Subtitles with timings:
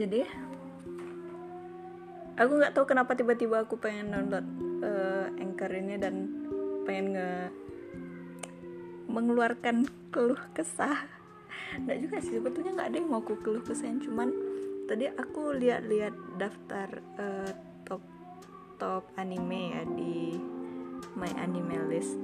[0.00, 0.24] jadi
[2.40, 4.48] aku nggak tahu kenapa tiba-tiba aku pengen download
[4.80, 6.14] uh, anchor ini dan
[6.88, 7.30] pengen nge
[9.10, 11.04] mengeluarkan keluh kesah.
[11.76, 14.00] Nggak juga sih sebetulnya nggak ada yang mau aku keluh kesahin.
[14.00, 14.32] Cuman
[14.88, 16.88] tadi aku lihat-lihat daftar
[17.20, 17.52] uh,
[17.84, 18.00] top
[18.80, 20.40] top anime ya di
[21.12, 22.16] my anime list.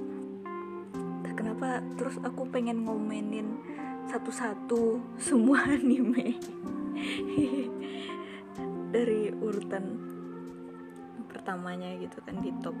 [1.37, 3.61] Kenapa terus aku pengen ngomenin
[4.07, 6.39] satu-satu semua anime.
[8.87, 9.99] Dari urutan
[11.27, 12.75] pertamanya gitu kan di top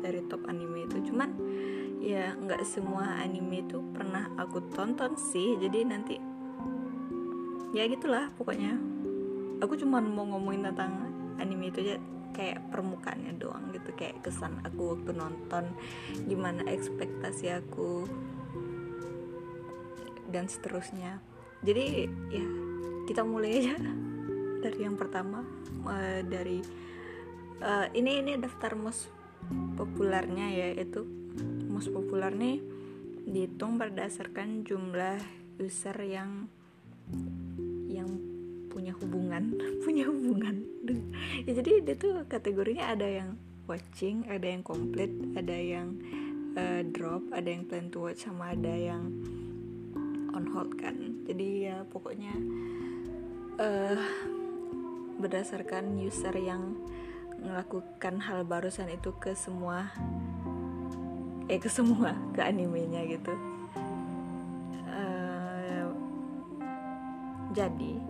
[0.00, 1.10] dari top anime itu.
[1.10, 1.30] Cuman
[2.00, 5.58] ya nggak semua anime itu pernah aku tonton sih.
[5.58, 6.16] Jadi nanti
[7.74, 8.78] ya gitulah pokoknya.
[9.60, 12.00] Aku cuma mau ngomongin tentang anime itu aja
[12.32, 13.90] kayak permukaannya doang gitu.
[13.98, 15.74] Kayak kesan aku waktu nonton
[16.30, 18.06] gimana ekspektasi aku
[20.30, 21.18] dan seterusnya.
[21.60, 22.46] Jadi ya
[23.10, 23.76] kita mulai aja.
[24.60, 25.44] Dari yang pertama
[25.88, 26.60] uh, dari
[27.64, 29.08] uh, ini ini daftar most
[29.76, 31.02] populernya ya itu
[31.66, 32.60] most populer nih
[33.24, 35.18] dihitung berdasarkan jumlah
[35.60, 36.48] user yang
[38.70, 40.56] punya hubungan punya hubungan.
[41.46, 43.38] Ya jadi dia tuh kategorinya ada yang
[43.70, 45.94] watching ada yang complete ada yang
[46.58, 49.14] uh, drop ada yang plan to watch sama ada yang
[50.40, 50.96] on hold kan.
[51.28, 52.32] Jadi ya pokoknya
[53.60, 54.00] uh,
[55.20, 56.80] berdasarkan user yang
[57.40, 59.92] melakukan hal barusan itu ke semua
[61.48, 63.36] eh ke semua ke animenya gitu.
[64.88, 65.92] Uh,
[67.52, 68.00] jadi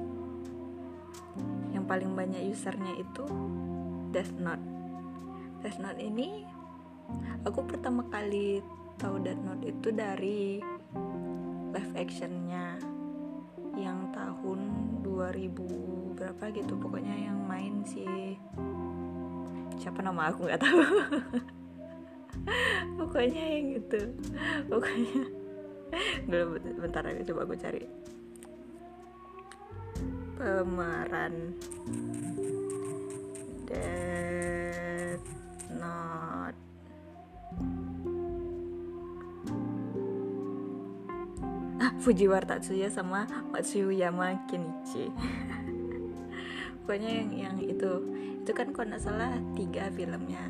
[1.90, 3.26] paling banyak usernya itu
[4.14, 4.62] Death Note.
[5.58, 6.46] Death Note ini
[7.42, 8.62] aku pertama kali
[8.94, 10.62] tahu Death Note itu dari
[11.70, 12.78] live actionnya
[13.78, 14.60] yang tahun
[15.06, 18.04] 2000 berapa gitu pokoknya yang main si
[19.80, 20.80] siapa nama aku nggak tahu.
[23.00, 24.00] Pokoknya yang gitu
[24.68, 25.24] pokoknya.
[26.28, 26.44] Dulu
[26.78, 27.82] bentar aja coba aku cari.
[30.36, 31.34] Pemeran.
[33.66, 34.09] Death
[42.00, 45.12] Fujiwara Tatsuya sama Matsuyama Kenichi.
[46.80, 47.92] Pokoknya yang yang itu.
[48.40, 50.40] Itu kan kalau nggak salah tiga filmnya.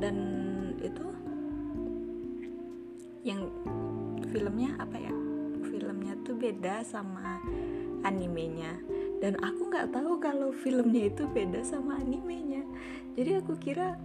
[0.00, 0.16] Dan
[0.80, 1.04] itu
[3.28, 3.52] yang
[4.32, 5.12] filmnya apa ya?
[5.68, 7.44] Filmnya tuh beda sama
[8.08, 8.72] animenya.
[9.20, 12.64] Dan aku nggak tahu kalau filmnya itu beda sama animenya.
[13.20, 14.00] Jadi aku kira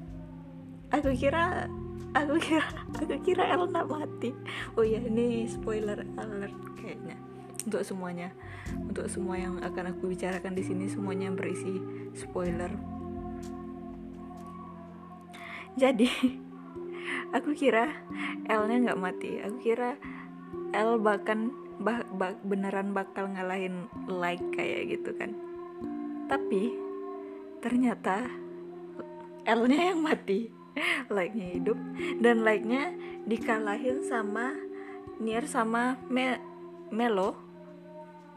[0.92, 1.72] aku kira
[2.14, 2.66] aku kira
[2.98, 4.34] aku kira Elna mati.
[4.74, 7.18] Oh ya ini spoiler alert kayaknya.
[7.66, 8.34] Untuk semuanya.
[8.90, 11.78] Untuk semua yang akan aku bicarakan di sini semuanya berisi
[12.18, 12.72] spoiler.
[15.78, 16.10] Jadi
[17.38, 17.94] aku kira
[18.50, 19.32] L-nya nggak mati.
[19.46, 19.94] Aku kira
[20.74, 25.38] L bahkan bah, bah, beneran bakal ngalahin like kayak gitu kan.
[26.26, 26.74] Tapi
[27.62, 28.26] ternyata
[29.46, 30.59] L-nya yang mati
[31.16, 31.78] like-nya hidup.
[32.22, 32.94] Dan like-nya
[33.26, 34.56] dikalahin sama
[35.20, 36.40] Nier sama Me
[36.90, 37.36] Melo.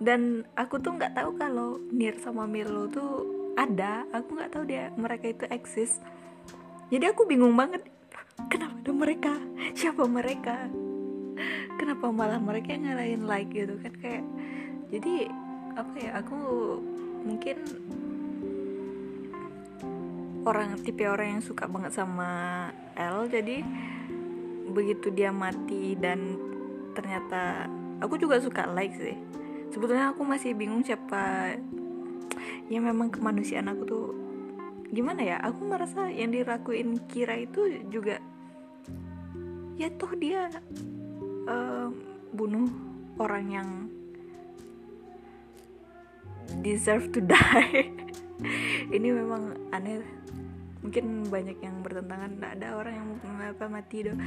[0.03, 4.04] Dan aku tuh nggak tahu kalau Nier sama Melo tuh ada.
[4.10, 6.03] Aku nggak tahu dia mereka itu eksis.
[6.93, 7.88] Jadi aku bingung banget
[8.53, 9.32] kenapa ada mereka?
[9.78, 10.69] Siapa mereka?
[11.81, 13.94] Kenapa malah mereka yang ngalahin like gitu kan?
[13.97, 14.25] Kayak
[14.93, 15.32] jadi
[15.72, 16.38] apa ya aku
[17.25, 17.56] mungkin
[20.42, 22.30] orang tipe orang yang suka banget sama
[22.98, 23.62] L jadi
[24.72, 26.41] begitu dia mati dan
[26.97, 27.69] ternyata
[28.00, 29.16] aku juga suka like sih.
[29.72, 31.56] Sebetulnya aku masih bingung siapa
[32.69, 34.06] ya memang kemanusiaan aku tuh
[34.91, 35.36] gimana ya?
[35.41, 38.19] Aku merasa yang dirakuin Kira itu juga
[39.81, 40.52] ya toh dia
[41.49, 41.88] uh,
[42.32, 42.69] bunuh
[43.17, 43.69] orang yang
[46.61, 47.88] deserve to die.
[48.93, 50.21] Ini memang aneh
[50.82, 54.19] mungkin banyak yang bertentangan ada orang yang mengapa mati do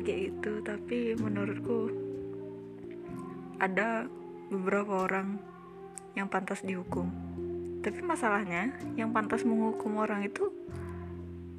[0.00, 1.92] kayak itu tapi menurutku
[3.60, 4.08] ada
[4.48, 5.36] beberapa orang
[6.16, 7.06] yang pantas dihukum.
[7.84, 10.48] Tapi masalahnya yang pantas menghukum orang itu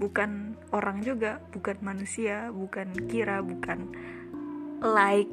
[0.02, 3.94] bukan orang juga bukan manusia bukan kira bukan
[4.82, 5.30] like.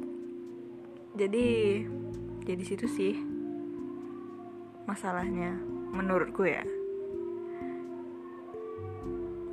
[1.17, 1.47] Jadi
[2.45, 3.17] jadi situ sih
[4.85, 5.57] masalahnya
[5.93, 6.61] menurutku ya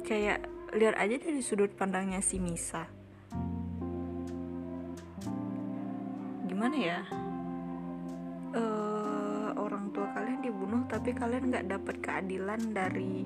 [0.06, 0.46] kayak
[0.78, 2.86] lihat aja dari sudut pandangnya si Misa.
[6.46, 7.00] Gimana ya?
[8.54, 9.26] Uh,
[9.96, 13.24] tua kalian dibunuh tapi kalian nggak dapat keadilan dari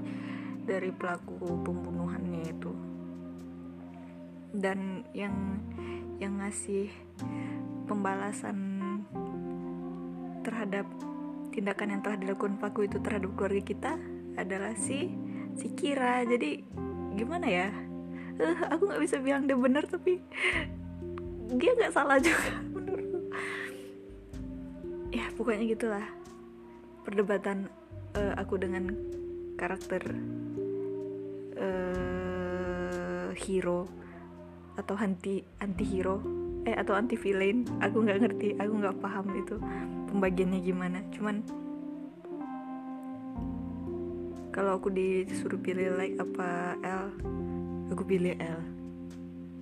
[0.62, 2.72] dari pelaku pembunuhannya itu.
[4.54, 5.58] Dan yang
[6.22, 6.86] yang ngasih
[7.90, 8.56] pembalasan
[10.46, 10.86] terhadap
[11.50, 13.92] tindakan yang telah dilakukan pelaku itu terhadap keluarga kita
[14.38, 15.10] adalah si
[15.58, 16.22] si Kira.
[16.26, 16.62] Jadi
[17.14, 17.68] gimana ya?
[18.40, 20.22] Uh, aku nggak bisa bilang dia benar tapi
[21.54, 23.20] dia nggak salah juga menurutku.
[25.10, 26.06] Ya pokoknya gitulah.
[27.02, 27.68] Perdebatan
[28.14, 28.92] uh, aku dengan
[29.58, 30.02] karakter
[31.58, 33.88] uh, hero
[34.78, 36.24] atau anti anti hero
[36.64, 39.56] eh atau anti villain aku nggak ngerti aku nggak paham itu
[40.08, 40.98] pembagiannya gimana.
[41.12, 41.44] Cuman
[44.50, 47.14] kalau aku disuruh pilih like apa L?
[47.94, 48.58] Aku pilih L.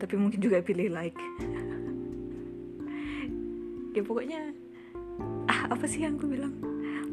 [0.01, 1.17] Tapi mungkin juga pilih like.
[3.97, 4.55] Ya pokoknya
[5.51, 6.55] ah apa sih yang aku bilang?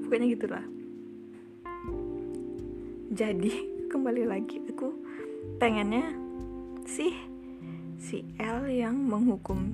[0.05, 0.65] Pokoknya gitulah.
[3.09, 3.53] Jadi
[3.91, 4.93] kembali lagi aku
[5.57, 6.13] pengennya
[6.85, 7.15] sih
[7.97, 9.73] si L yang menghukum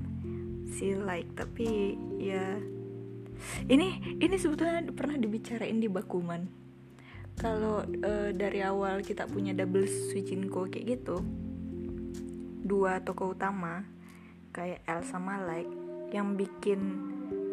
[0.71, 1.27] si like.
[1.35, 2.55] Tapi ya
[3.67, 6.60] ini ini sebetulnya pernah dibicarain di Bakuman
[7.39, 11.23] kalau uh, dari awal kita punya double switching kayak gitu
[12.61, 13.83] dua tokoh utama
[14.55, 15.71] kayak L sama Like
[16.11, 16.79] yang bikin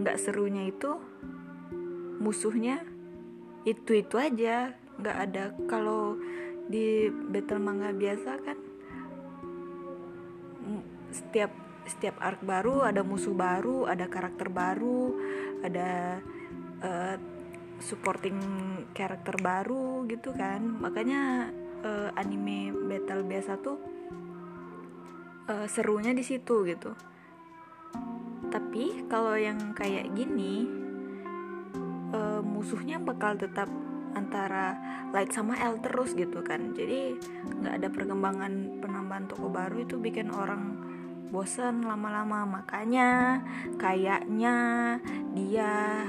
[0.03, 0.99] nggak serunya itu
[2.19, 2.83] musuhnya
[3.67, 4.75] itu itu aja.
[4.99, 6.19] Nggak ada kalau
[6.67, 8.59] di battle manga biasa kan
[11.09, 11.51] setiap
[11.89, 15.17] setiap arc baru ada musuh baru ada karakter baru
[15.65, 16.21] ada
[16.85, 17.17] uh,
[17.79, 18.39] supporting
[18.93, 20.63] karakter baru gitu kan.
[20.63, 21.51] Makanya
[21.83, 23.79] uh, anime battle biasa tuh
[25.49, 26.93] uh, serunya di situ gitu.
[28.49, 30.65] Tapi kalau yang kayak gini
[32.15, 33.69] uh, musuhnya bakal tetap
[34.17, 34.75] antara
[35.13, 36.73] light sama L terus gitu kan.
[36.75, 37.17] Jadi
[37.63, 40.81] nggak ada perkembangan penambahan toko baru itu bikin orang
[41.29, 42.49] bosan lama-lama.
[42.49, 43.41] Makanya
[43.77, 44.57] kayaknya
[45.37, 46.05] dia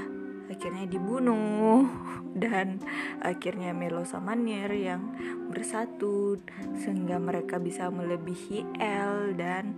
[0.50, 1.86] akhirnya dibunuh.
[2.42, 2.82] Dan
[3.22, 5.14] akhirnya Melo sama Nier yang
[5.50, 6.38] bersatu
[6.78, 9.74] sehingga mereka bisa melebihi L dan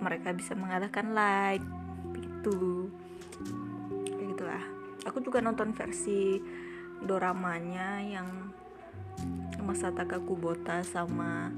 [0.00, 1.64] mereka bisa mengalahkan Light.
[2.16, 2.88] Gitu.
[4.08, 4.64] Kayak gitulah.
[5.08, 6.40] Aku juga nonton versi
[7.04, 8.28] doramanya yang
[9.62, 11.52] Masataka Kubota sama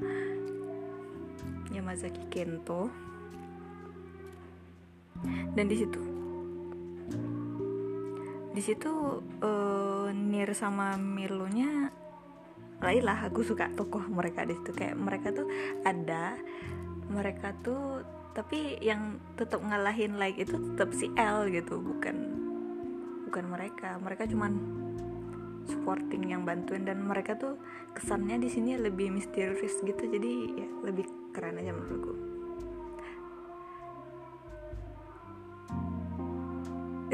[1.70, 2.90] Yamazaki Kento.
[5.55, 6.13] Dan di situ
[8.54, 11.90] di situ uh, Nir sama Milonya
[12.80, 13.18] lah.
[13.26, 14.70] Aku suka tokoh mereka di situ.
[14.70, 15.50] Kayak mereka tuh
[15.82, 16.38] ada
[17.10, 21.82] mereka tuh tapi yang tetap ngalahin like itu tetap si L gitu.
[21.82, 22.16] Bukan
[23.26, 23.98] bukan mereka.
[23.98, 24.52] Mereka cuman
[25.66, 26.86] supporting yang bantuin.
[26.86, 27.58] Dan mereka tuh
[27.96, 30.04] kesannya di sini lebih misterius gitu.
[30.06, 32.33] Jadi ya lebih keren aja menurutku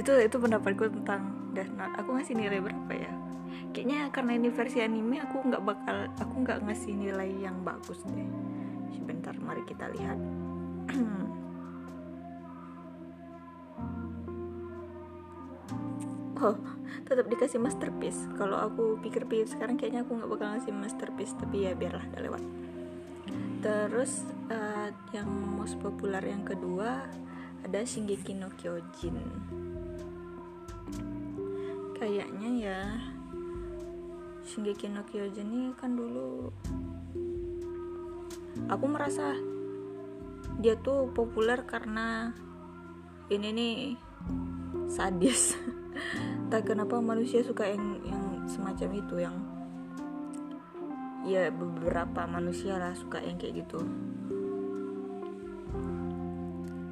[0.00, 1.94] itu itu pendapatku tentang Death Note.
[2.00, 3.12] Aku ngasih nilai berapa ya?
[3.76, 8.28] Kayaknya karena ini versi anime aku nggak bakal aku nggak ngasih nilai yang bagus deh.
[8.96, 10.18] Sebentar mari kita lihat.
[16.40, 16.56] Oh
[17.04, 18.24] tetap dikasih masterpiece.
[18.40, 22.42] Kalau aku pikir-pikir sekarang kayaknya aku nggak bakal ngasih masterpiece tapi ya biarlah udah lewat.
[23.60, 27.04] Terus uh, yang most populer yang kedua
[27.60, 29.20] ada Shingeki no Kyojin
[32.00, 32.80] kayaknya ya.
[34.40, 36.48] Shingeki no Kyojin ini kan dulu
[38.66, 39.36] aku merasa
[40.58, 42.32] dia tuh populer karena
[43.28, 43.74] ini nih
[44.88, 45.52] sadis.
[46.50, 49.36] Tak kenapa manusia suka yang yang semacam itu yang
[51.22, 53.78] ya beberapa manusia lah suka yang kayak gitu.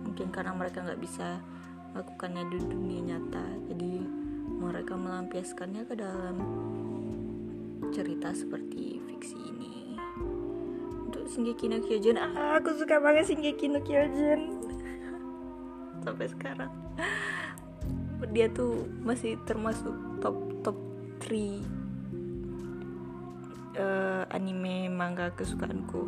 [0.06, 1.42] Mungkin karena mereka nggak bisa
[1.90, 4.17] melakukannya di dunia nyata jadi
[4.58, 6.36] mereka melampiaskannya ke dalam
[7.94, 9.94] cerita seperti fiksi ini.
[11.08, 14.40] Untuk Shingeki no Kyojin ah, aku suka banget Shingeki no Kyojin.
[16.04, 16.72] Sampai sekarang.
[18.34, 20.36] Dia tuh masih termasuk top
[20.66, 20.76] top
[21.22, 21.42] 3 uh,
[23.78, 26.02] eh, anime manga kesukaanku.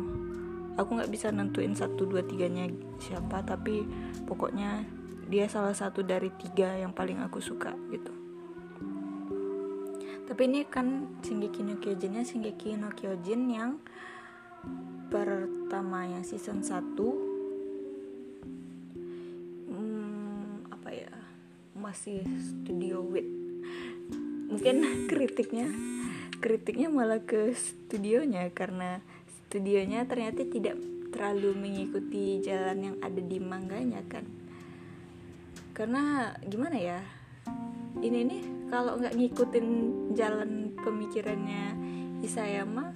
[0.75, 2.67] Aku nggak bisa nentuin satu dua tiganya
[2.99, 3.83] siapa tapi
[4.23, 4.83] pokoknya
[5.27, 8.20] dia salah satu dari tiga yang paling aku suka gitu
[10.31, 13.83] tapi ini kan Shingeki no Kyojinnya Shingeki no Kyojin yang
[15.11, 16.71] pertama yang season 1
[19.67, 21.11] hmm, apa ya?
[21.75, 23.27] Masih studio with.
[24.47, 25.67] Mungkin kritiknya
[26.39, 30.79] kritiknya malah ke studionya karena studionya ternyata tidak
[31.11, 34.23] terlalu mengikuti jalan yang ada di mangganya kan.
[35.75, 37.03] Karena gimana ya?
[37.99, 39.67] Ini nih kalau nggak ngikutin
[40.15, 41.75] jalan pemikirannya
[42.23, 42.95] Isayama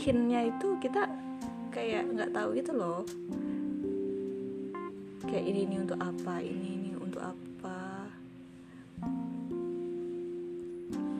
[0.00, 1.06] hintnya itu kita
[1.68, 3.04] kayak nggak tahu gitu loh.
[5.28, 8.08] Kayak ini ini untuk apa ini ini untuk apa.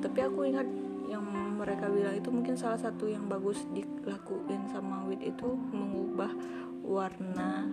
[0.00, 0.68] Tapi aku ingat
[1.10, 1.24] yang
[1.60, 6.32] mereka bilang itu mungkin salah satu yang bagus dilakuin sama Wit itu mengubah
[6.80, 7.68] warna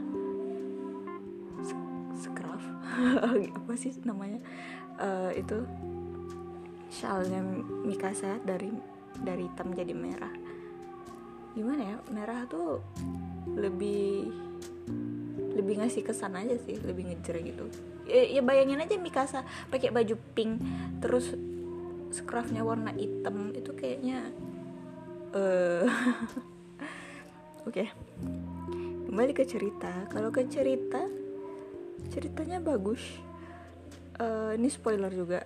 [2.22, 2.62] scruff.
[3.58, 4.38] Apa sih namanya?
[5.02, 5.66] Uh, itu
[6.92, 7.40] shalnya
[7.88, 8.68] Mikasa dari
[9.16, 10.36] dari hitam jadi merah.
[11.56, 12.84] Gimana ya merah tuh
[13.56, 14.28] lebih
[15.56, 17.66] lebih ngasih kesan aja sih lebih ngejer gitu.
[18.12, 20.60] Ya, ya bayangin aja Mikasa pakai baju pink
[21.00, 21.32] terus
[22.12, 24.28] scruffnya warna hitam itu kayaknya
[25.32, 25.88] uh,
[27.68, 27.72] oke.
[27.72, 27.88] Okay.
[29.08, 29.92] kembali ke cerita.
[30.12, 31.08] Kalau ke cerita
[32.12, 33.00] ceritanya bagus.
[34.22, 35.42] Uh, ini spoiler juga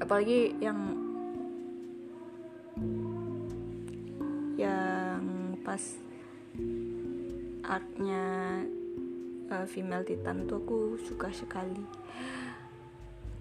[0.00, 0.78] apalagi yang
[4.56, 5.20] yang
[5.60, 5.82] pas
[7.66, 8.24] artnya
[9.50, 11.84] uh, female titan tuh aku suka sekali.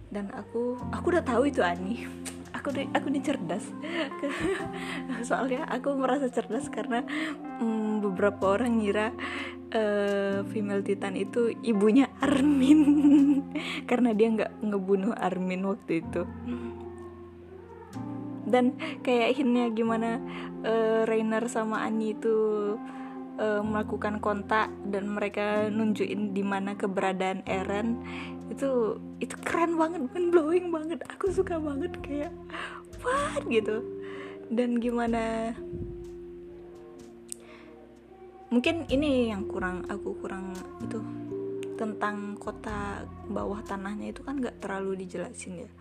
[0.10, 2.04] Dan aku aku udah tahu itu Ani.
[2.56, 3.68] Aku aku ini cerdas.
[5.30, 7.06] Soalnya aku merasa cerdas karena
[7.62, 9.14] um, beberapa orang ngira
[9.76, 12.82] uh, female titan itu ibunya Armin.
[13.90, 16.26] Karena dia nggak ngebunuh Armin waktu itu.
[18.46, 20.22] Dan kayak hintnya gimana
[20.66, 22.38] uh, Rainer sama Ani itu
[23.42, 28.02] uh, melakukan kontak dan mereka nunjukin di mana keberadaan Eren.
[28.50, 31.02] Itu itu keren banget mind blowing banget.
[31.18, 32.34] Aku suka banget kayak
[33.02, 33.42] what?
[33.50, 33.82] gitu.
[34.50, 35.54] Dan gimana
[38.54, 40.54] mungkin ini yang kurang aku kurang
[40.86, 41.02] itu
[41.76, 45.72] tentang kota bawah tanahnya itu kan nggak terlalu dijelasin ya.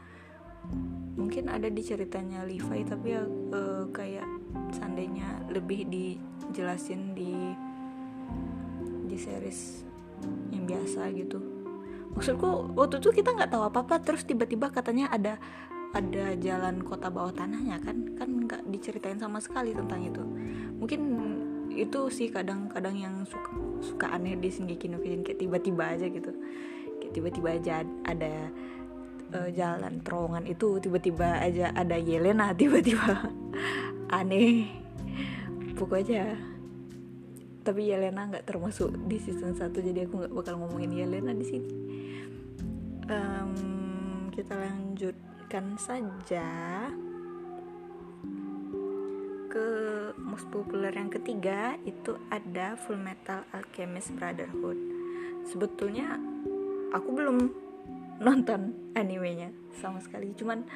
[1.15, 4.27] Mungkin ada di ceritanya Levi tapi ya uh, kayak
[4.75, 7.55] seandainya lebih dijelasin di
[9.07, 9.87] di series
[10.51, 11.39] yang biasa gitu.
[12.15, 15.39] Maksudku waktu itu kita nggak tahu apa apa terus tiba-tiba katanya ada
[15.95, 18.19] ada jalan kota bawah tanahnya kan?
[18.19, 20.23] Kan nggak diceritain sama sekali tentang itu.
[20.79, 21.01] Mungkin
[21.75, 23.51] itu sih kadang-kadang yang suka
[23.85, 26.33] suka aneh di Shingeki no Kyojin kayak tiba-tiba aja gitu.
[26.99, 27.73] Kayak tiba-tiba aja
[28.09, 28.33] ada
[29.37, 33.29] uh, jalan terowongan itu tiba-tiba aja ada Yelena tiba-tiba
[34.09, 34.73] aneh.
[35.77, 36.35] Pokoknya
[37.65, 41.71] tapi Yelena nggak termasuk di season 1 jadi aku nggak bakal ngomongin Yelena di sini.
[43.05, 43.53] Um,
[44.33, 46.49] kita lanjutkan saja
[50.35, 54.75] most populer yang ketiga itu ada Full Metal Alchemist Brotherhood.
[55.47, 56.19] Sebetulnya
[56.91, 57.39] aku belum
[58.19, 60.67] nonton animenya sama sekali, cuman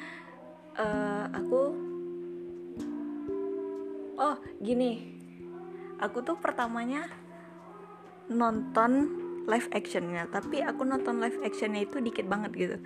[0.79, 1.75] uh, aku
[4.15, 5.19] oh gini,
[5.99, 7.11] aku tuh pertamanya
[8.31, 9.11] nonton
[9.43, 12.77] live actionnya, tapi aku nonton live actionnya itu dikit banget gitu,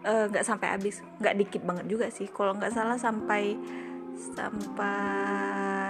[0.00, 3.52] eh, nggak uh, sampai habis, nggak dikit banget juga sih, kalau nggak salah sampai
[4.16, 5.85] sampai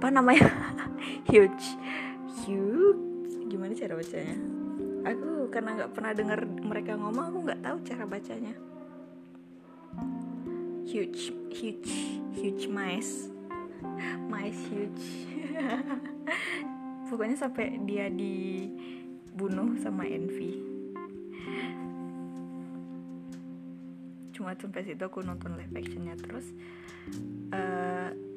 [0.00, 0.48] siapa namanya?
[1.28, 1.76] Huge.
[2.48, 3.36] Huge.
[3.52, 4.32] Gimana cara bacanya?
[5.04, 8.56] Aku karena nggak pernah dengar mereka ngomong aku nggak tahu cara bacanya.
[10.88, 11.92] Huge huge
[12.32, 13.28] huge mice.
[14.32, 15.28] Mice huge.
[17.12, 20.64] Pokoknya sampai dia dibunuh sama Envy.
[24.32, 26.56] Cuma sampai situ aku nonton live actionnya terus.
[27.52, 28.29] Uh,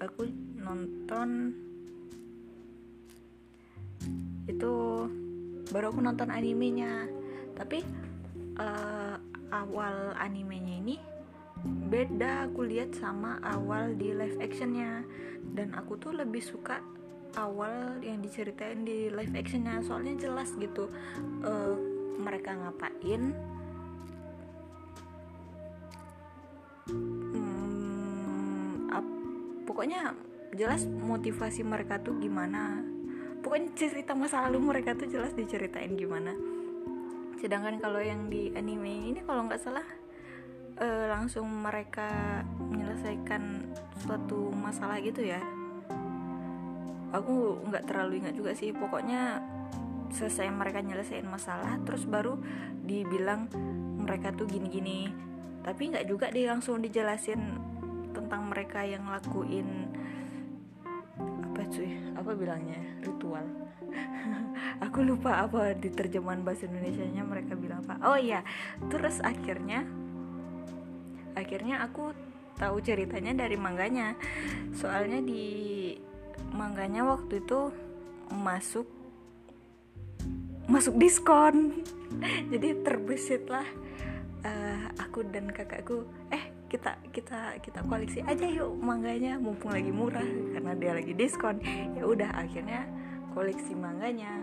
[0.00, 0.28] aku
[0.60, 1.54] nonton
[4.46, 4.74] itu
[5.72, 7.08] baru aku nonton animenya.
[7.56, 7.82] Tapi
[8.60, 9.16] uh,
[9.50, 10.96] awal animenya ini
[11.66, 15.02] beda aku lihat sama awal di live actionnya.
[15.42, 16.78] Dan aku tuh lebih suka
[17.36, 19.80] awal yang diceritain di live actionnya.
[19.82, 20.88] Soalnya jelas gitu
[21.42, 21.74] uh,
[22.16, 23.55] mereka ngapain
[29.76, 30.16] pokoknya
[30.56, 32.80] jelas motivasi mereka tuh gimana.
[33.44, 36.32] Pokoknya cerita masa lalu mereka tuh jelas diceritain gimana.
[37.36, 39.84] Sedangkan kalau yang di anime ini kalau nggak salah
[40.80, 43.68] uh, langsung mereka menyelesaikan
[44.00, 45.44] suatu masalah gitu ya.
[47.12, 49.44] Aku nggak terlalu ingat juga sih pokoknya
[50.08, 52.40] selesai mereka nyelesain masalah terus baru
[52.80, 53.52] dibilang
[54.00, 55.12] mereka tuh gini-gini.
[55.60, 57.75] Tapi nggak juga dia langsung dijelasin
[58.16, 59.92] tentang mereka yang lakuin
[61.20, 61.92] apa cuy?
[62.16, 62.80] Apa bilangnya?
[63.04, 63.44] Ritual.
[64.88, 68.00] Aku lupa apa di terjemahan bahasa Indonesia nya mereka bilang apa.
[68.08, 68.40] Oh iya
[68.88, 69.84] terus akhirnya
[71.36, 72.16] akhirnya aku
[72.56, 74.16] tahu ceritanya dari mangganya.
[74.72, 75.44] Soalnya di
[76.52, 77.72] mangganya waktu itu
[78.32, 78.88] masuk
[80.68, 81.84] masuk diskon.
[82.52, 83.64] Jadi terbesit lah
[84.44, 90.26] uh, aku dan kakakku eh kita kita kita koleksi aja yuk mangganya mumpung lagi murah
[90.26, 91.62] karena dia lagi diskon.
[91.94, 92.86] Ya udah akhirnya
[93.34, 94.42] koleksi mangganya.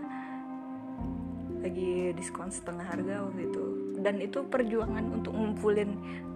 [1.60, 3.64] Lagi diskon setengah harga waktu itu.
[4.00, 5.90] Dan itu perjuangan untuk ngumpulin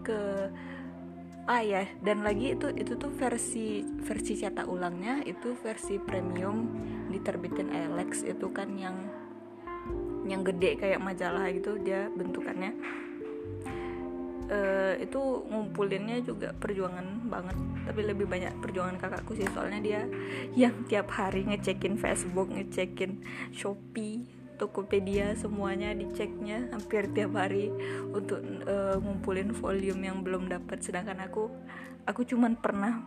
[0.04, 0.48] ke
[1.48, 6.68] ah ya dan lagi itu itu tuh versi versi cetak ulangnya itu versi premium
[7.08, 8.28] diterbitin Alex.
[8.28, 8.96] Itu kan yang
[10.28, 12.76] yang gede kayak majalah gitu dia bentukannya
[14.48, 17.56] uh, itu ngumpulinnya juga perjuangan banget
[17.88, 19.48] tapi lebih banyak perjuangan kakakku sih.
[19.52, 20.02] Soalnya dia
[20.56, 27.70] yang tiap hari ngecekin Facebook ngecekin Shopee Tokopedia semuanya diceknya hampir tiap hari
[28.10, 30.82] untuk uh, ngumpulin volume yang belum dapat.
[30.82, 31.46] Sedangkan aku
[32.04, 32.98] aku cuman pernah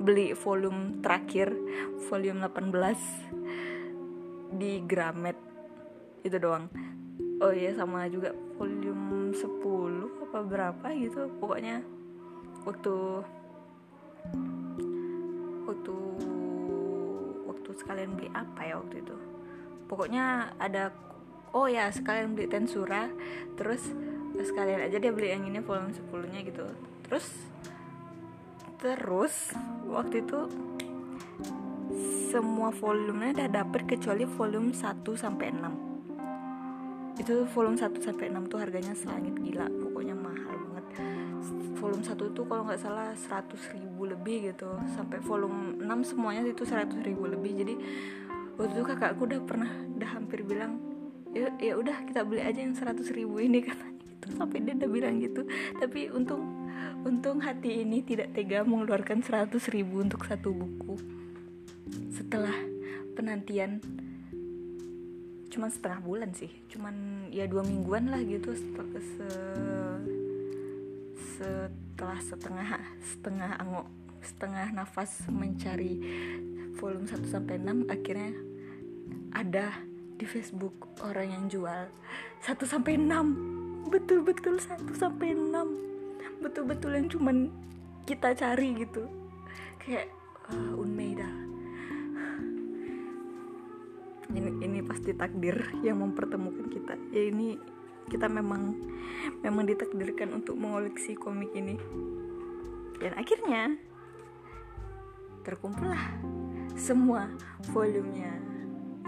[0.00, 1.54] beli volume terakhir
[2.10, 5.38] volume 18 di Gramet.
[6.26, 6.66] Itu doang.
[7.40, 9.99] Oh iya sama juga volume 10
[10.30, 11.82] apa berapa gitu pokoknya
[12.62, 12.94] waktu
[15.66, 15.96] waktu
[17.50, 19.16] waktu sekalian beli apa ya waktu itu.
[19.90, 20.94] Pokoknya ada
[21.50, 23.10] oh ya sekalian beli tensura
[23.58, 23.90] terus
[24.38, 26.62] sekalian aja dia beli yang ini volume 10 nya gitu.
[27.10, 27.26] Terus
[28.78, 29.34] terus
[29.90, 30.46] waktu itu
[32.30, 35.90] semua volumenya udah dapet kecuali volume 1 sampai 6
[37.20, 39.68] itu volume 1 sampai 6 tuh harganya selangit gila
[41.80, 44.68] volume 1 tuh kalau nggak salah 100 ribu lebih gitu.
[44.92, 47.56] Sampai volume 6 semuanya itu 100 ribu lebih.
[47.56, 47.74] Jadi
[48.60, 50.76] waktu itu kakakku udah pernah udah hampir bilang
[51.32, 54.26] ya ya udah kita beli aja yang seratus ribu ini katanya gitu.
[54.36, 55.48] Sampai dia udah bilang gitu.
[55.80, 56.68] Tapi untung
[57.08, 60.94] untung hati ini tidak tega mengeluarkan seratus ribu untuk satu buku.
[62.12, 62.54] Setelah
[63.16, 63.80] penantian
[65.50, 66.52] cuman setengah bulan sih.
[66.70, 69.28] Cuman ya dua mingguan lah gitu setelah, se,
[71.40, 72.68] setelah setengah
[73.00, 73.88] setengah angok
[74.20, 75.96] setengah nafas mencari
[76.76, 78.36] volume 1 sampai 6 akhirnya
[79.32, 79.80] ada
[80.20, 81.88] di Facebook orang yang jual
[82.44, 85.90] 1 sampai 6 betul-betul 1 sampai 6
[86.44, 87.36] betul-betul yang cuman
[88.08, 89.06] kita cari gitu.
[89.78, 90.08] Kayak
[90.50, 91.28] uh, Unmeida.
[94.30, 96.94] Ini ini pasti takdir yang mempertemukan kita.
[97.10, 97.58] Ya ini
[98.10, 98.74] kita memang
[99.40, 101.78] memang ditakdirkan untuk mengoleksi komik ini
[102.98, 103.78] dan akhirnya
[105.46, 106.18] terkumpullah
[106.74, 107.30] semua
[107.70, 108.50] volumenya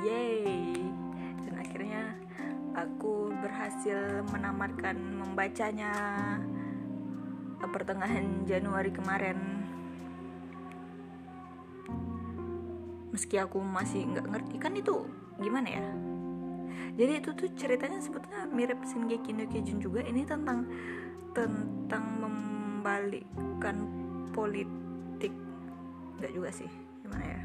[0.03, 0.75] Yay!
[1.47, 2.19] Dan akhirnya
[2.75, 5.95] aku berhasil menamatkan membacanya
[7.63, 9.39] pertengahan Januari kemarin.
[13.15, 15.07] Meski aku masih nggak ngerti kan itu
[15.39, 15.87] gimana ya?
[16.97, 20.01] Jadi itu tuh ceritanya sebetulnya mirip Shingeki no Kyojin juga.
[20.05, 20.69] Ini tentang
[21.33, 23.77] tentang membalikkan
[24.37, 25.33] politik.
[26.21, 26.71] Enggak juga sih,
[27.03, 27.43] gimana ya?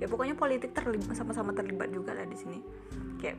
[0.00, 2.58] ya pokoknya politik terlibat sama-sama terlibat juga lah di sini
[3.20, 3.36] kayak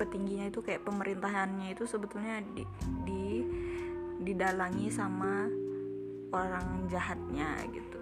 [0.00, 2.64] petingginya itu kayak pemerintahannya itu sebetulnya di,
[3.04, 3.24] di
[4.24, 5.46] didalangi sama
[6.32, 7.97] orang jahatnya gitu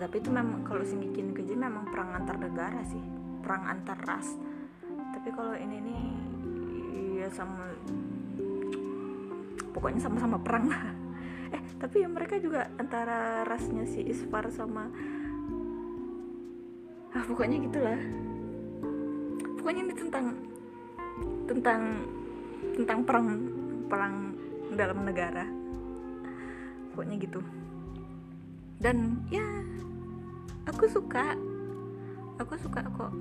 [0.00, 3.04] tapi itu memang kalau bikin keji memang perang antar negara sih.
[3.44, 4.32] Perang antar ras.
[5.12, 6.02] Tapi kalau ini nih
[7.20, 7.68] ya sama
[9.76, 10.72] pokoknya sama-sama perang.
[10.72, 10.84] Lah
[11.54, 14.88] eh tapi ya mereka juga antara rasnya si Isfar sama
[17.12, 18.00] ah pokoknya gitulah.
[19.60, 20.26] Pokoknya ini tentang
[21.44, 21.80] tentang
[22.80, 23.26] tentang perang
[23.92, 24.14] perang
[24.72, 25.44] dalam negara.
[26.96, 27.44] Pokoknya gitu.
[28.80, 29.44] Dan ya
[30.66, 31.36] aku suka.
[32.40, 33.12] Aku suka kok.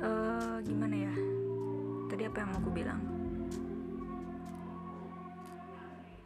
[0.00, 1.14] Uh, gimana ya?
[2.08, 3.00] Tadi apa yang mau aku bilang?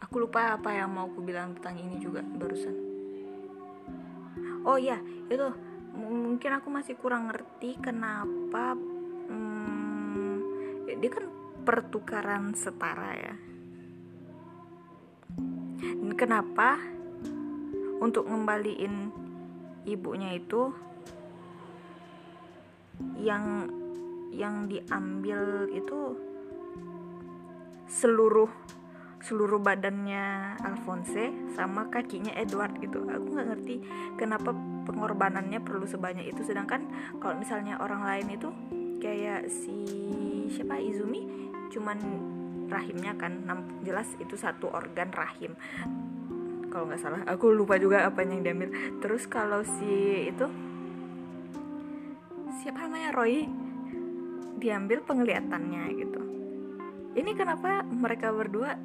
[0.05, 2.75] Aku lupa apa yang mau aku bilang tentang ini juga barusan.
[4.65, 4.97] Oh iya
[5.29, 5.45] itu
[5.95, 8.75] mungkin aku masih kurang ngerti kenapa
[9.31, 10.35] hmm,
[10.91, 11.25] ya dia kan
[11.65, 13.35] pertukaran setara ya
[16.15, 16.79] kenapa
[17.99, 19.11] untuk ngembaliin
[19.87, 20.71] ibunya itu
[23.19, 23.67] yang
[24.31, 26.15] yang diambil itu
[27.87, 28.51] seluruh
[29.23, 33.07] seluruh badannya Alphonse sama kakinya Edward gitu.
[33.09, 33.75] Aku nggak ngerti
[34.19, 34.53] kenapa
[34.85, 36.45] pengorbanannya perlu sebanyak itu.
[36.45, 36.85] Sedangkan
[37.17, 38.49] kalau misalnya orang lain itu
[39.01, 39.87] kayak si
[40.53, 41.97] siapa Izumi cuman
[42.67, 43.45] rahimnya kan.
[43.85, 45.53] Jelas itu satu organ rahim.
[46.69, 47.21] Kalau nggak salah.
[47.29, 48.69] Aku lupa juga apa yang diambil.
[48.99, 50.45] Terus kalau si itu
[52.63, 53.15] siapa namanya?
[53.15, 53.47] Roy
[54.59, 56.21] diambil penglihatannya gitu.
[57.15, 58.75] Ini kenapa mereka berdua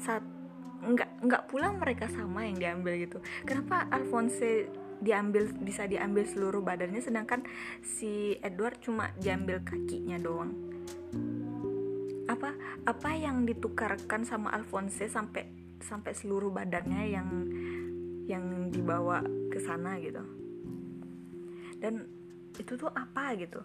[0.00, 0.24] saat
[0.78, 3.18] nggak nggak pulang mereka sama yang diambil gitu.
[3.44, 7.46] Kenapa Alphonse diambil bisa diambil seluruh badannya sedangkan
[7.82, 10.50] si Edward cuma diambil kakinya doang
[12.88, 15.44] apa yang ditukarkan sama Alphonse sampai
[15.84, 17.28] sampai seluruh badannya yang
[18.24, 19.20] yang dibawa
[19.52, 20.24] ke sana gitu?
[21.76, 22.08] Dan
[22.56, 23.60] itu tuh apa gitu?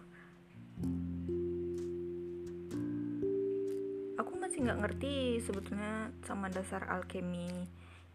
[4.53, 7.49] Masih nggak ngerti sebetulnya sama dasar alkemi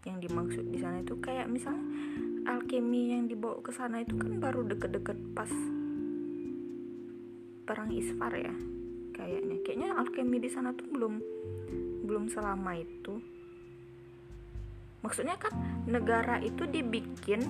[0.07, 1.19] yang dimaksud di sana itu.
[1.19, 1.83] Kayak misalnya
[2.47, 5.51] alkemi yang dibawa ke sana itu kan baru deket-deket pas
[7.67, 8.55] perang Isfar ya
[9.19, 9.59] kayaknya.
[9.67, 11.19] Kayaknya alkemi di sana tuh belum
[12.07, 13.19] belum selama itu.
[15.03, 15.53] Maksudnya kan
[15.85, 17.43] negara itu dibikin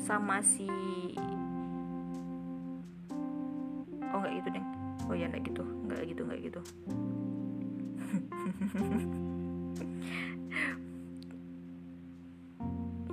[0.00, 0.66] sama si
[4.00, 4.64] oh nggak gitu deh.
[5.06, 5.62] Oh ya nggak gitu.
[5.62, 6.60] Nggak gitu nggak gitu.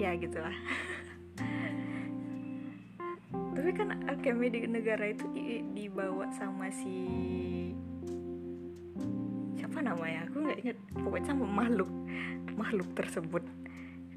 [0.01, 0.57] Ya gitulah
[3.61, 6.97] tapi kan alkemi di negara itu di, dibawa sama si
[9.53, 10.25] siapa namanya?
[10.25, 10.77] Aku nggak ingat.
[10.97, 11.91] Pokoknya sama makhluk
[12.57, 13.45] makhluk tersebut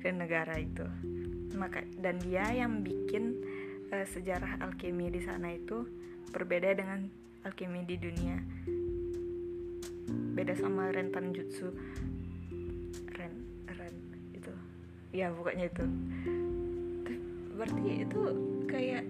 [0.00, 0.88] ke negara itu.
[1.60, 3.36] Maka dan dia yang bikin
[3.92, 5.84] uh, sejarah alkemi di sana itu
[6.32, 7.04] berbeda dengan
[7.44, 8.40] alkemi di dunia.
[10.32, 11.68] Beda sama rentan jutsu.
[13.12, 13.44] Ren
[13.76, 13.94] ren
[14.32, 14.56] itu.
[15.12, 15.84] Ya pokoknya itu.
[17.60, 18.20] Berarti itu
[18.72, 19.04] kayak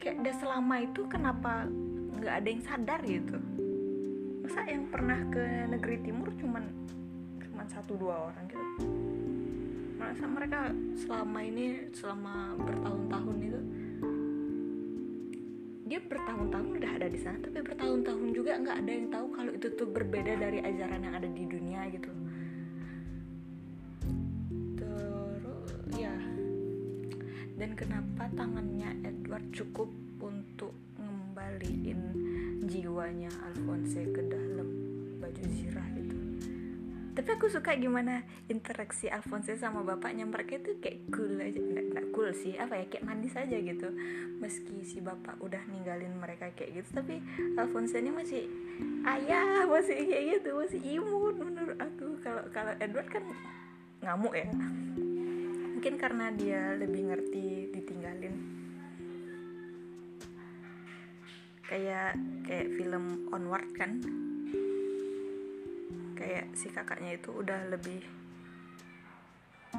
[0.00, 1.68] kayak udah selama itu kenapa
[2.16, 3.36] nggak ada yang sadar gitu?
[4.40, 6.64] Masa yang pernah ke negeri timur cuman
[7.44, 8.66] cuman satu dua orang gitu?
[10.00, 13.60] Masa mereka selama ini selama bertahun-tahun itu
[15.90, 19.66] dia bertahun-tahun udah ada di sana tapi bertahun-tahun juga nggak ada yang tahu kalau itu
[19.74, 22.14] tuh berbeda dari ajaran yang ada di dunia gitu
[27.60, 29.92] dan kenapa tangannya Edward cukup
[30.24, 32.00] untuk ngembaliin
[32.64, 34.68] jiwanya Alphonse ke dalam
[35.20, 35.90] baju zirah
[37.10, 40.24] tapi aku suka gimana interaksi Alphonse sama bapaknya.
[40.24, 41.60] Mereka itu kayak cool aja.
[41.60, 42.56] Nggak, nggak cool sih.
[42.56, 42.84] Apa ya?
[42.88, 43.92] Kayak manis aja gitu.
[44.40, 47.02] Meski si bapak udah ninggalin mereka kayak gitu.
[47.02, 47.20] Tapi
[47.60, 48.48] Alphonse ini masih
[49.04, 50.50] ayah masih kayak gitu.
[50.54, 52.16] Masih imun menurut aku.
[52.24, 53.24] Kalau kalau Edward kan
[54.00, 54.48] ngamuk ya
[55.80, 58.36] mungkin karena dia lebih ngerti ditinggalin.
[61.64, 63.96] Kayak kayak film Onward kan?
[66.20, 67.96] Kayak si kakaknya itu udah lebih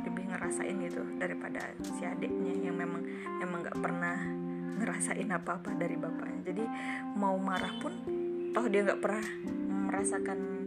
[0.01, 3.05] lebih ngerasain gitu daripada si adiknya yang memang
[3.37, 4.17] memang nggak pernah
[4.81, 6.49] ngerasain apa apa dari bapaknya.
[6.49, 6.65] Jadi
[7.13, 7.93] mau marah pun
[8.57, 9.25] toh dia nggak pernah
[9.85, 10.60] merasakan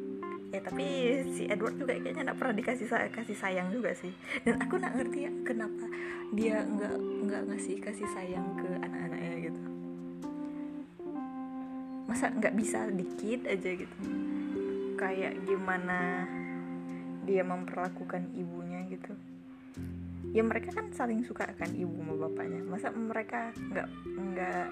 [0.55, 0.87] ya tapi
[1.35, 4.15] si Edward juga kayaknya nggak pernah dikasih kasih sayang juga sih.
[4.47, 5.85] Dan aku nggak ngerti ya kenapa
[6.31, 6.95] dia nggak
[7.27, 9.63] nggak ngasih kasih sayang ke anak-anaknya gitu.
[12.07, 13.97] Masa nggak bisa dikit aja gitu.
[14.95, 16.31] Kayak gimana
[17.27, 19.11] dia memperlakukan ibunya gitu.
[20.31, 22.63] Ya mereka kan saling suka kan ibu sama bapaknya.
[22.63, 24.67] Masa mereka nggak nggak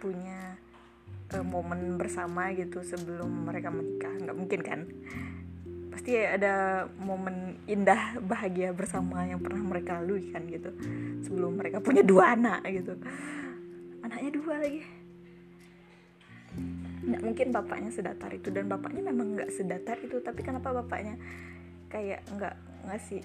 [0.00, 0.56] punya
[1.34, 4.12] uh, momen bersama gitu sebelum mereka menikah.
[4.12, 4.80] Nggak mungkin kan?
[5.92, 10.70] Pasti ada momen indah bahagia bersama yang pernah mereka lalui kan gitu.
[11.26, 12.94] Sebelum mereka punya dua anak gitu.
[14.04, 14.82] Anaknya dua lagi.
[17.08, 18.48] Nggak mungkin bapaknya sedatar itu.
[18.54, 20.22] Dan bapaknya memang nggak sedatar itu.
[20.22, 21.18] Tapi kenapa bapaknya
[21.90, 22.54] kayak nggak
[22.88, 23.24] ngasih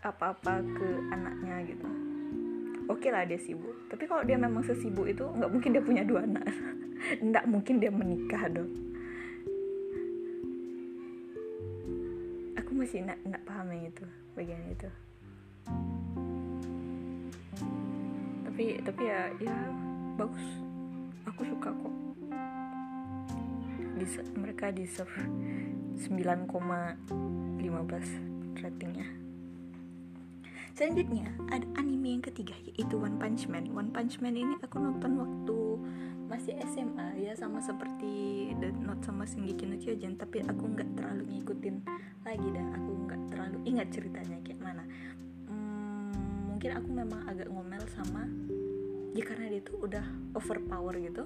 [0.00, 2.13] apa-apa ke anaknya gitu
[2.88, 3.88] oke lah dia sibuk.
[3.88, 6.44] Tapi kalau dia memang sesibuk itu nggak mungkin dia punya dua anak.
[7.20, 8.72] Nggak mungkin dia menikah dong.
[12.56, 14.88] Aku masih nggak nggak paham yang itu bagian itu.
[18.48, 19.56] Tapi tapi ya ya
[20.16, 20.46] bagus.
[21.28, 21.94] Aku suka kok.
[24.36, 25.12] Mereka deserve
[25.96, 26.50] 9,15
[28.60, 29.23] ratingnya
[30.74, 33.70] selanjutnya ada anime yang ketiga yaitu One Punch Man.
[33.70, 35.58] One Punch Man ini aku nonton waktu
[36.26, 41.30] masih SMA ya sama seperti Death Note sama Shingeki no Kyojin tapi aku nggak terlalu
[41.30, 41.76] ngikutin
[42.26, 44.82] lagi dan aku nggak terlalu ingat ceritanya kayak mana.
[45.46, 46.10] Hmm,
[46.50, 48.26] mungkin aku memang agak ngomel sama
[49.14, 51.22] ya karena dia tuh udah overpower gitu.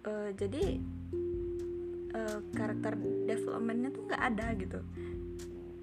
[0.00, 0.80] Uh, jadi
[2.16, 2.96] uh, karakter
[3.28, 4.80] developmentnya tuh nggak ada gitu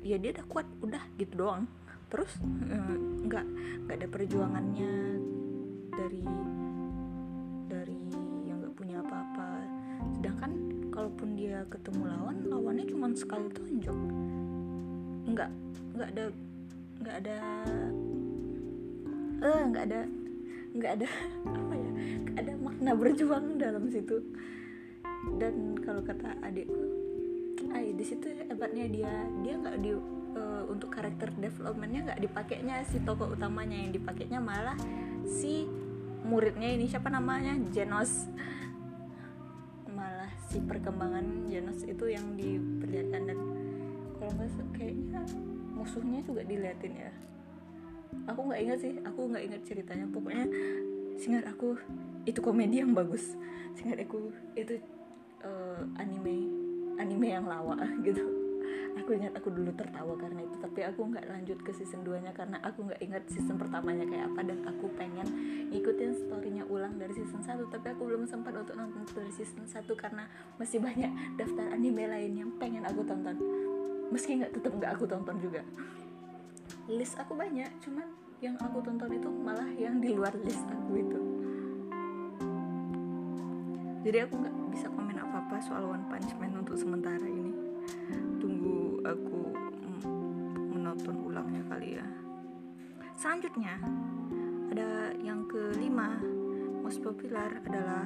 [0.05, 1.65] ya dia udah kuat udah gitu doang.
[2.07, 2.31] Terus
[2.71, 3.45] uh, nggak
[3.85, 4.93] nggak ada perjuangannya
[5.91, 6.23] dari
[7.67, 7.99] dari
[8.47, 9.49] yang nggak punya apa-apa.
[10.17, 10.51] Sedangkan
[10.93, 13.99] kalaupun dia ketemu lawan lawannya cuma sekali tonjok.
[15.27, 15.49] Nggak
[15.97, 16.25] nggak ada
[16.97, 17.37] nggak ada
[19.37, 20.01] eh nggak ada
[20.73, 21.07] nggak ada
[21.61, 21.91] apa ya
[22.41, 24.23] ada makna berjuang dalam situ.
[25.37, 26.96] Dan kalau kata adikku
[27.77, 29.13] ay di situ hebatnya dia.
[29.45, 34.73] Dia nggak di uh, untuk karakter developmentnya nggak dipakainya si tokoh utamanya yang dipakainya malah
[35.23, 35.69] si
[36.25, 37.53] muridnya ini siapa namanya?
[37.69, 38.25] Genos.
[39.93, 43.39] Malah si perkembangan Genos itu yang diperlihatkan dan
[44.17, 45.21] kalau nggak kayaknya
[45.77, 47.11] musuhnya juga diliatin ya.
[48.25, 50.05] Aku nggak ingat sih aku nggak ingat ceritanya.
[50.09, 50.45] Pokoknya
[51.21, 51.77] singkat aku
[52.25, 53.37] itu komedi yang bagus.
[53.77, 54.81] Singkat aku itu
[55.45, 56.66] uh, anime
[56.97, 58.47] anime yang lawa gitu.
[58.97, 62.33] Aku ingat aku dulu tertawa karena itu tapi aku nggak lanjut ke season 2 nya
[62.33, 65.27] karena aku nggak ingat season pertamanya kayak apa dan aku pengen
[65.69, 69.85] ngikutin storynya ulang dari season 1 tapi aku belum sempat untuk nonton dari season 1
[69.95, 70.25] karena
[70.57, 73.37] masih banyak daftar anime lain yang pengen aku tonton.
[74.09, 75.61] Meski nggak tetap nggak aku tonton juga.
[76.89, 78.07] List aku banyak cuman
[78.41, 81.19] yang aku tonton itu malah yang di luar list aku itu.
[84.07, 85.17] Jadi aku nggak bisa komen
[85.57, 87.49] apa-apa soal One Punch Man untuk sementara ini?
[88.37, 89.57] Tunggu aku
[90.69, 92.05] menonton ulangnya kali ya.
[93.17, 93.81] Selanjutnya
[94.69, 96.21] ada yang kelima.
[96.85, 98.05] Most popular adalah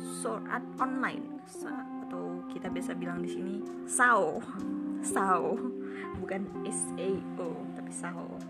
[0.00, 1.44] Sword Art Online.
[2.08, 4.40] Atau kita biasa bilang di sini SAO.
[5.04, 5.60] SAO.
[6.16, 8.40] Bukan SAO tapi SAO.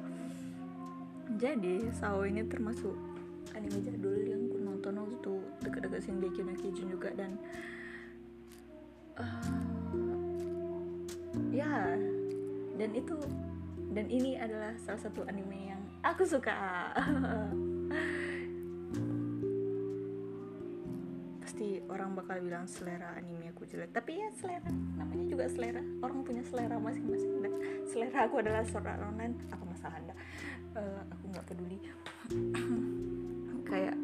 [1.35, 2.95] Jadi SAO ini termasuk
[3.59, 5.35] anime jadul yang ku nonton waktu
[5.66, 7.35] dekat-dekat Shingeki no Kyojin juga dan
[9.20, 9.28] uh,
[11.52, 11.94] ya.
[12.80, 13.16] Dan itu
[13.90, 16.54] dan ini adalah salah satu anime yang aku suka.
[21.44, 23.92] Pasti orang bakal bilang selera anime aku jelek.
[23.92, 25.85] Tapi ya selera namanya juga selera.
[26.00, 27.44] Orang punya selera masing-masing.
[27.44, 27.52] Dan
[27.85, 30.14] selera aku adalah selera online apa masalah anda
[30.76, 31.78] uh, aku nggak peduli.
[33.70, 33.94] Kayak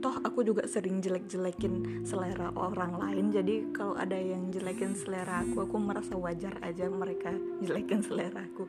[0.00, 3.28] toh aku juga sering jelek-jelekin selera orang lain.
[3.28, 8.64] Jadi kalau ada yang jelekin selera aku aku merasa wajar aja mereka jelekin selera aku.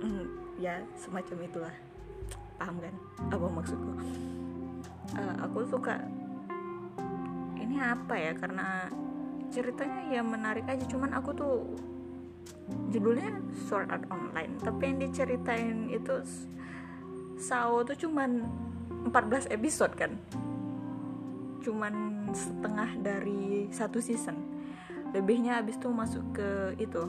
[0.00, 0.26] Hmm,
[0.56, 1.74] ya semacam itulah.
[2.56, 2.94] Paham kan
[3.28, 3.92] apa maksudku?
[5.12, 6.00] Uh, aku suka
[7.60, 8.32] ini apa ya?
[8.32, 8.88] Karena
[9.52, 10.84] ceritanya ya menarik aja.
[10.88, 11.56] Cuman aku tuh
[12.88, 13.36] judulnya
[13.68, 14.56] Sword Art Online.
[14.64, 16.24] Tapi yang diceritain itu
[17.36, 18.48] Sao tuh cuman
[19.06, 20.18] 14 episode kan.
[21.62, 24.34] Cuman setengah dari satu season.
[25.14, 27.02] Lebihnya abis itu masuk ke itu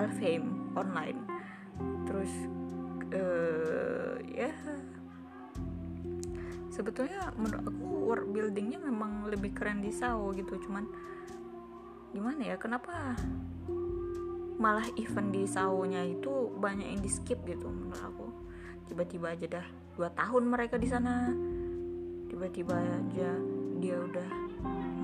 [0.00, 1.20] Alfheim online.
[2.08, 2.32] Terus
[3.12, 4.52] uh, ya.
[6.72, 10.84] Sebetulnya menurut aku world buildingnya memang lebih keren di Sao gitu cuman
[12.12, 13.16] gimana ya kenapa
[14.60, 18.26] malah event di Sao nya itu banyak yang di skip gitu menurut aku?
[18.92, 21.32] Tiba-tiba aja dah dua tahun mereka di sana.
[22.28, 23.30] Tiba-tiba aja
[23.80, 24.28] dia udah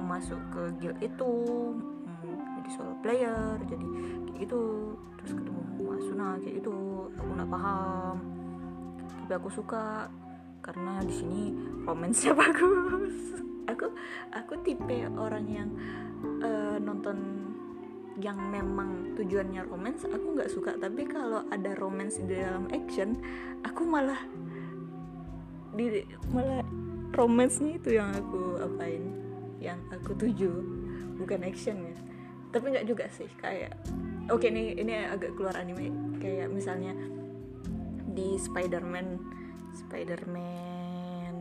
[0.05, 1.33] masuk ke guild itu
[1.73, 3.87] hmm, jadi solo player jadi
[4.29, 4.63] kayak gitu.
[5.19, 5.63] Terus ketemu
[5.97, 6.75] Asuna kayak itu
[7.17, 8.17] aku nggak paham.
[9.25, 10.13] Tapi aku suka
[10.63, 11.43] karena di sini
[11.89, 13.41] romansnya bagus.
[13.73, 13.89] Aku
[14.35, 15.71] aku tipe orang yang
[16.45, 17.49] uh, nonton
[18.21, 20.77] yang memang tujuannya romance aku nggak suka.
[20.77, 23.17] Tapi kalau ada romance di dalam action
[23.65, 24.21] aku malah
[25.73, 26.65] di malah
[27.13, 29.03] romance-nya itu yang aku apain
[29.61, 30.51] yang aku tuju
[31.17, 31.97] bukan action ya
[32.53, 33.77] tapi nggak juga sih kayak
[34.29, 35.89] oke okay, ini ini agak keluar anime
[36.21, 36.93] kayak misalnya
[38.13, 39.17] di Spider-Man
[39.73, 41.35] Spider-Man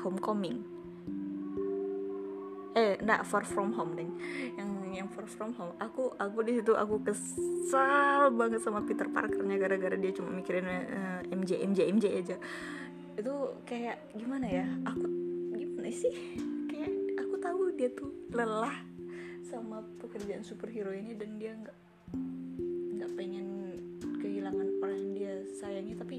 [0.00, 0.58] Homecoming.
[2.70, 4.06] Eh enggak Far From Home deh
[4.54, 9.58] yang yang Far From Home aku aku di situ aku kesal banget sama Peter Parkernya
[9.58, 12.36] gara-gara dia cuma mikirin uh, MJ MJ MJ aja
[13.20, 13.36] itu
[13.68, 14.64] kayak gimana ya?
[14.88, 15.04] Aku
[15.52, 16.12] gimana sih?
[16.72, 18.72] Kayak aku tahu dia tuh lelah
[19.44, 21.78] sama pekerjaan superhero ini dan dia nggak
[22.96, 23.46] nggak pengen
[24.24, 25.92] kehilangan orang yang dia sayangi.
[25.92, 26.16] Tapi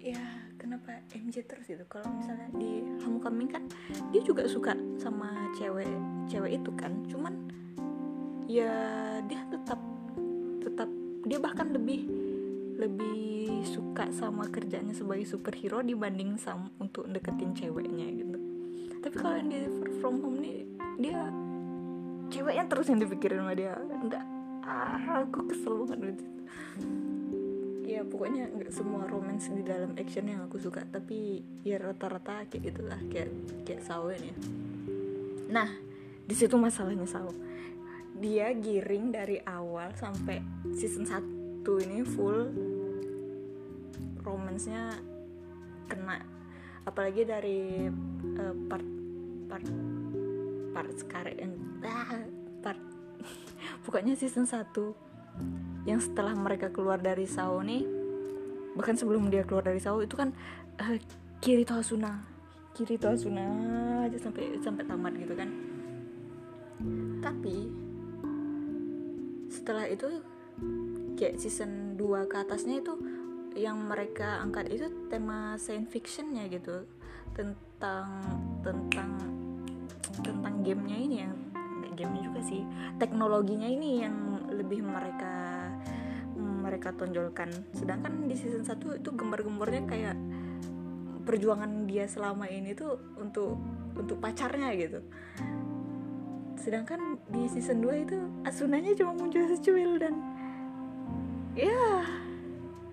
[0.00, 0.24] ya
[0.56, 1.84] kenapa MJ terus itu?
[1.84, 3.68] Kalau misalnya di Homecoming kan
[4.08, 5.92] dia juga suka sama cewek
[6.32, 6.96] cewek itu kan.
[7.12, 7.52] Cuman
[8.48, 8.72] ya
[9.28, 9.80] dia tetap
[10.64, 10.88] tetap
[11.28, 12.21] dia bahkan lebih
[12.82, 18.38] lebih suka sama kerjanya sebagai superhero dibanding sama untuk deketin ceweknya gitu.
[19.02, 19.60] Tapi kalau yang di
[20.02, 20.58] From Home nih
[20.98, 21.30] dia
[22.34, 23.78] ceweknya terus yang dipikirin sama dia.
[23.78, 24.24] Enggak
[24.66, 26.24] ah, aku kesel banget gitu.
[27.86, 32.72] Ya pokoknya nggak semua romance di dalam action yang aku suka tapi ya rata-rata kayak
[32.72, 33.28] gitulah kayak
[33.68, 34.36] kayak Sawen ya
[35.52, 35.68] nah
[36.24, 37.28] di situ masalahnya Saw
[38.16, 40.40] dia giring dari awal sampai
[40.72, 42.71] season 1 ini full
[44.32, 44.96] romansnya
[45.86, 46.24] kena.
[46.88, 47.86] Apalagi dari
[48.40, 48.86] uh, part
[49.46, 49.66] part
[50.72, 51.52] part sekarang yang
[51.84, 52.24] ah,
[52.64, 52.80] part
[53.84, 54.72] pokoknya season 1
[55.84, 57.84] yang setelah mereka keluar dari Sao nih
[58.72, 60.32] bahkan sebelum dia keluar dari Sao itu kan
[60.80, 60.96] uh,
[61.42, 62.22] Kirito Asuna.
[62.72, 63.44] Kirito Asuna
[64.06, 65.50] aja sampai sampai tamat gitu kan.
[67.20, 67.56] Tapi
[69.52, 70.08] setelah itu
[71.18, 72.94] kayak season 2 ke atasnya itu
[73.54, 76.84] yang mereka angkat itu tema science fictionnya gitu.
[77.32, 78.20] Tentang
[78.60, 79.10] tentang
[80.20, 81.34] tentang gamenya ini yang
[81.92, 82.64] gamenya juga sih
[82.96, 84.16] teknologinya ini yang
[84.48, 85.68] lebih mereka
[86.36, 87.52] mereka tonjolkan.
[87.76, 90.16] Sedangkan di season 1 itu gembar-gembornya kayak
[91.22, 93.58] perjuangan dia selama ini tuh untuk
[93.94, 95.00] untuk pacarnya gitu.
[96.56, 100.14] Sedangkan di season 2 itu Asunanya cuma muncul secuil dan
[101.58, 102.06] ya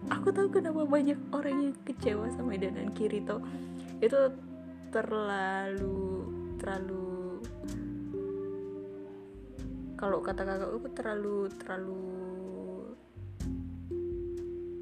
[0.07, 3.43] aku tahu kenapa banyak orang yang kecewa sama dia dan Kirito
[3.99, 4.15] itu
[4.95, 6.23] terlalu
[6.55, 7.43] terlalu
[9.99, 11.99] kalau kata kakakku terlalu terlalu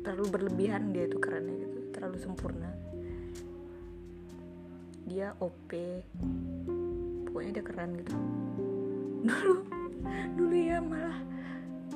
[0.05, 1.77] terlalu berlebihan dia itu kerennya gitu.
[1.91, 2.71] Terlalu sempurna.
[5.03, 5.73] Dia OP
[7.27, 8.13] pokoknya dia keren gitu.
[9.25, 9.55] Dulu
[10.37, 11.19] dulu ya malah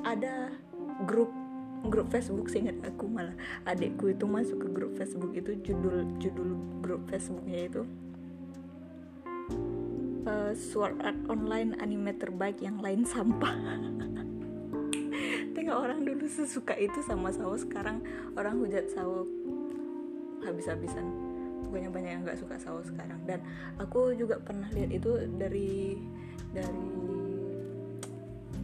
[0.02, 0.50] ada
[1.06, 1.30] grup
[1.86, 3.34] grup Facebook seingat aku malah.
[3.66, 6.50] Adekku itu masuk ke grup Facebook itu judul judul
[6.82, 7.82] grup Facebooknya itu
[10.26, 13.52] uh, Sword Art Online anime terbaik yang lain sampah.
[15.54, 18.02] Tengok orang dulu sesuka itu sama sawo sekarang
[18.38, 19.26] orang hujat sawo
[20.42, 21.04] habis-habisan.
[21.68, 23.20] Pokoknya banyak yang nggak suka sawo sekarang.
[23.28, 23.44] Dan
[23.78, 25.98] aku juga pernah lihat itu dari
[26.52, 26.88] dari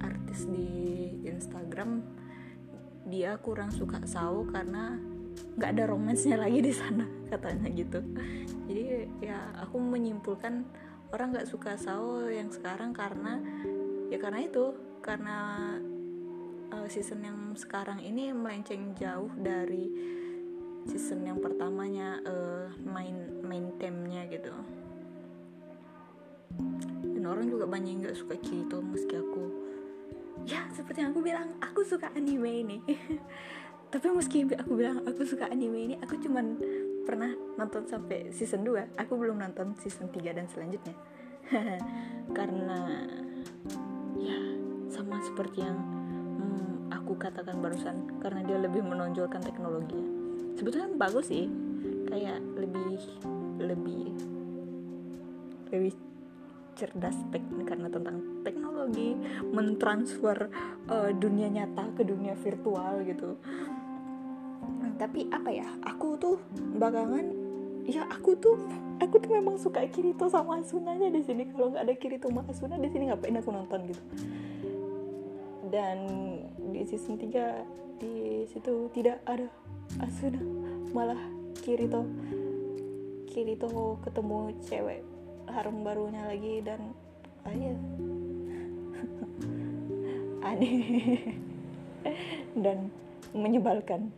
[0.03, 0.69] artis di
[1.25, 2.03] Instagram
[3.09, 5.01] dia kurang suka sawo karena
[5.59, 8.01] nggak ada romansnya lagi di sana katanya gitu.
[8.69, 8.85] Jadi
[9.25, 10.65] ya aku menyimpulkan
[11.11, 13.41] orang nggak suka sawo yang sekarang karena
[14.13, 15.37] ya karena itu karena
[16.73, 19.89] uh, season yang sekarang ini melenceng jauh dari
[20.85, 24.53] season yang pertamanya uh, main main temnya gitu.
[27.09, 29.68] Dan orang juga banyak nggak suka Kirito meski aku
[30.49, 32.77] ya seperti yang aku bilang aku suka anime ini.
[33.93, 36.57] Tapi meski aku bilang aku suka anime ini aku cuman
[37.05, 40.97] pernah nonton sampai season 2 aku belum nonton season 3 dan selanjutnya.
[42.37, 43.05] Karena
[44.17, 44.41] ya
[44.89, 45.77] sama seperti yang
[46.89, 50.09] aku katakan barusan karena dia lebih menonjolkan teknologinya.
[50.61, 51.49] Sebetulnya bagus sih.
[52.09, 53.01] Kayak lebih
[53.61, 54.05] lebih
[55.73, 55.93] lebih
[56.79, 57.19] cerdas
[57.67, 59.19] karena tentang teknologi
[59.51, 60.47] mentransfer
[60.87, 63.35] uh, dunia nyata ke dunia virtual gitu.
[64.95, 67.27] Tapi apa ya aku tuh belakangan
[67.83, 68.55] ya aku tuh
[69.03, 71.51] aku tuh memang suka Kirito sama Asunanya di sini.
[71.51, 74.03] Kalau nggak ada Kirito sama Asuna di sini ngapain aku nonton gitu?
[75.69, 75.99] Dan
[76.73, 79.51] di season 3 di situ tidak ada
[79.99, 80.39] Asuna
[80.95, 81.19] malah
[81.59, 82.07] Kirito.
[83.29, 85.18] Kirito ketemu cewek
[85.53, 86.93] harum barunya lagi dan
[87.49, 87.79] ayah
[90.49, 90.79] aneh.
[92.65, 92.91] Dan
[93.37, 94.11] menyebalkan.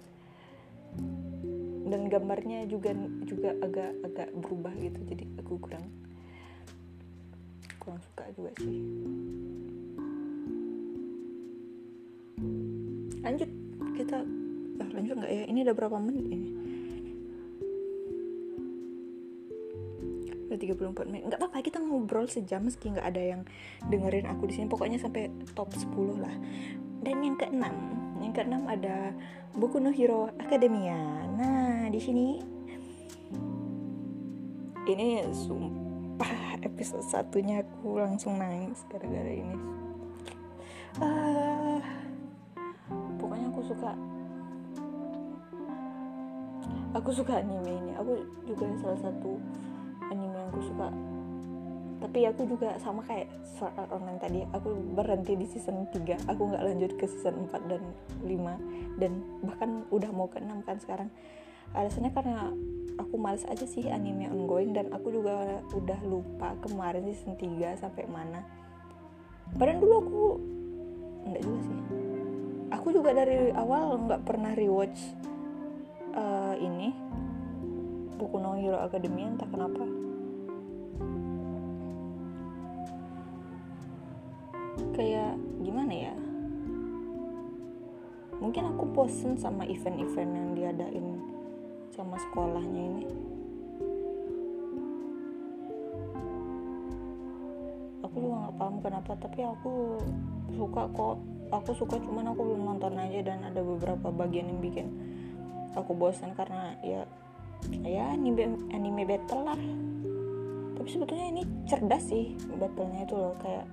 [1.90, 2.94] Dan gambarnya juga
[3.26, 5.84] juga agak agak berubah gitu jadi aku kurang
[7.82, 8.78] kurang suka juga sih.
[13.20, 13.50] Lanjut.
[14.00, 14.18] Kita
[14.80, 15.44] ah, lanjut nggak ya?
[15.50, 16.59] Ini udah berapa menit ini
[20.50, 21.22] udah 34 menit.
[21.30, 23.40] Nggak apa-apa kita ngobrol sejam meski nggak ada yang
[23.86, 24.66] dengerin aku di sini.
[24.66, 26.34] Pokoknya sampai top 10 lah.
[27.00, 29.16] Dan yang keenam yang keenam ada
[29.56, 31.24] buku no Hero Academia.
[31.34, 32.26] Nah di sini
[34.84, 39.56] ini sumpah episode satunya aku langsung nangis gara-gara ini.
[41.00, 41.80] Uh,
[43.16, 43.92] pokoknya aku suka.
[46.90, 47.92] Aku suka anime ini.
[47.96, 49.38] Aku juga salah satu
[50.10, 50.88] anime yang aku suka.
[52.00, 56.42] Tapi aku juga sama kayak Sword Art Online tadi aku berhenti di season 3 aku
[56.48, 57.82] nggak lanjut ke season 4 dan
[58.24, 59.12] 5 dan
[59.44, 61.08] bahkan udah mau ke 6 kan sekarang.
[61.76, 62.50] Alasannya karena
[62.98, 68.08] aku males aja sih anime ongoing dan aku juga udah lupa kemarin season 3 sampai
[68.08, 68.42] mana.
[69.54, 70.22] Padahal dulu aku
[71.28, 71.78] enggak juga sih.
[72.70, 74.98] Aku juga dari awal nggak pernah rewatch
[76.16, 76.94] uh, ini
[78.20, 79.80] buku no Hero Academia entah kenapa.
[84.92, 86.14] Kayak gimana ya?
[88.44, 91.06] Mungkin aku bosen sama event-event yang diadain
[91.96, 93.04] sama sekolahnya ini.
[98.04, 99.96] Aku juga nggak paham kenapa tapi aku
[100.52, 101.16] suka kok.
[101.50, 104.86] Aku suka cuman aku belum nonton aja dan ada beberapa bagian yang bikin
[105.74, 107.06] aku bosan karena ya
[107.84, 109.60] ya anime anime battle lah.
[110.80, 113.68] Tapi sebetulnya ini cerdas sih battlenya itu loh kayak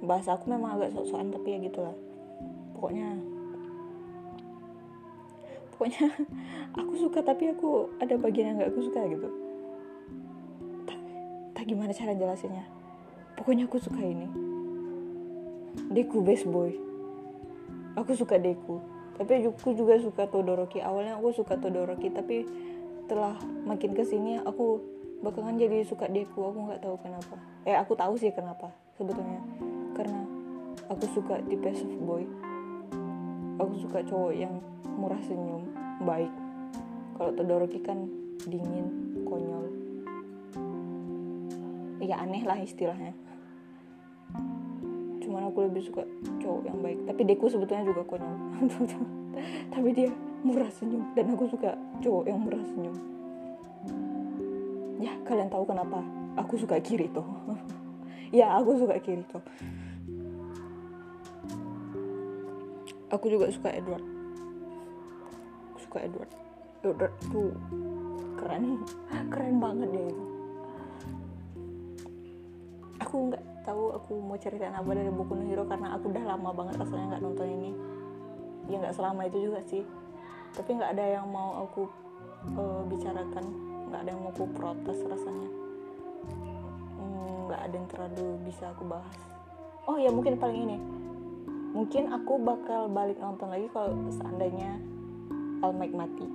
[0.00, 1.92] bahasa aku memang agak sok-sokan tapi ya gitulah
[2.72, 3.20] pokoknya
[5.76, 6.08] pokoknya
[6.80, 9.28] aku suka tapi aku ada bagian yang gak aku suka gitu.
[11.52, 12.64] Tak, gimana cara jelasinnya?
[13.36, 14.24] Pokoknya aku suka ini.
[15.92, 16.72] Deku best boy.
[18.00, 18.80] Aku suka Deku
[19.20, 20.80] tapi aku juga suka Todoroki.
[20.80, 22.48] Awalnya aku suka Todoroki tapi
[23.04, 23.36] setelah
[23.68, 24.80] makin ke sini aku
[25.20, 26.40] bakalan jadi suka Deku.
[26.40, 27.36] Aku nggak tahu kenapa.
[27.68, 29.44] Eh aku tahu sih kenapa sebetulnya.
[29.92, 30.24] Karena
[30.88, 32.24] aku suka tipe soft boy.
[33.60, 34.56] Aku suka cowok yang
[34.96, 35.68] murah senyum
[36.00, 36.32] baik.
[37.20, 38.08] Kalau Todoroki kan
[38.48, 38.88] dingin
[39.28, 39.68] konyol.
[42.00, 43.12] Ya aneh lah istilahnya
[45.30, 46.02] cuman aku lebih suka
[46.42, 46.98] cowok yang baik.
[47.06, 48.34] Tapi Deku sebetulnya juga konyol.
[49.78, 50.10] Tapi dia
[50.42, 51.06] murah senyum.
[51.14, 52.96] Dan aku suka cowok yang murah senyum.
[54.98, 56.02] Ya kalian tahu kenapa?
[56.34, 57.22] Aku suka Kirito.
[58.30, 59.42] Ya aku suka Kirito.
[63.10, 64.06] Aku juga suka Edward.
[65.74, 66.30] Aku suka Edward.
[66.86, 67.50] Edward tuh
[68.38, 68.86] keren.
[69.34, 70.14] Keren banget deh
[73.10, 76.50] aku nggak tahu aku mau ceritain apa dari buku no Hero karena aku udah lama
[76.50, 77.70] banget rasanya nggak nonton ini.
[78.66, 79.86] Ya nggak selama itu juga sih.
[80.58, 81.86] Tapi nggak ada yang mau aku
[82.58, 83.44] uh, bicarakan.
[83.86, 85.50] Nggak ada yang mau aku protes rasanya.
[87.46, 89.18] Nggak hmm, ada yang terlalu bisa aku bahas.
[89.86, 90.76] Oh ya mungkin paling ini.
[91.70, 94.82] Mungkin aku bakal balik nonton lagi kalau seandainya
[95.62, 96.26] All Might mati.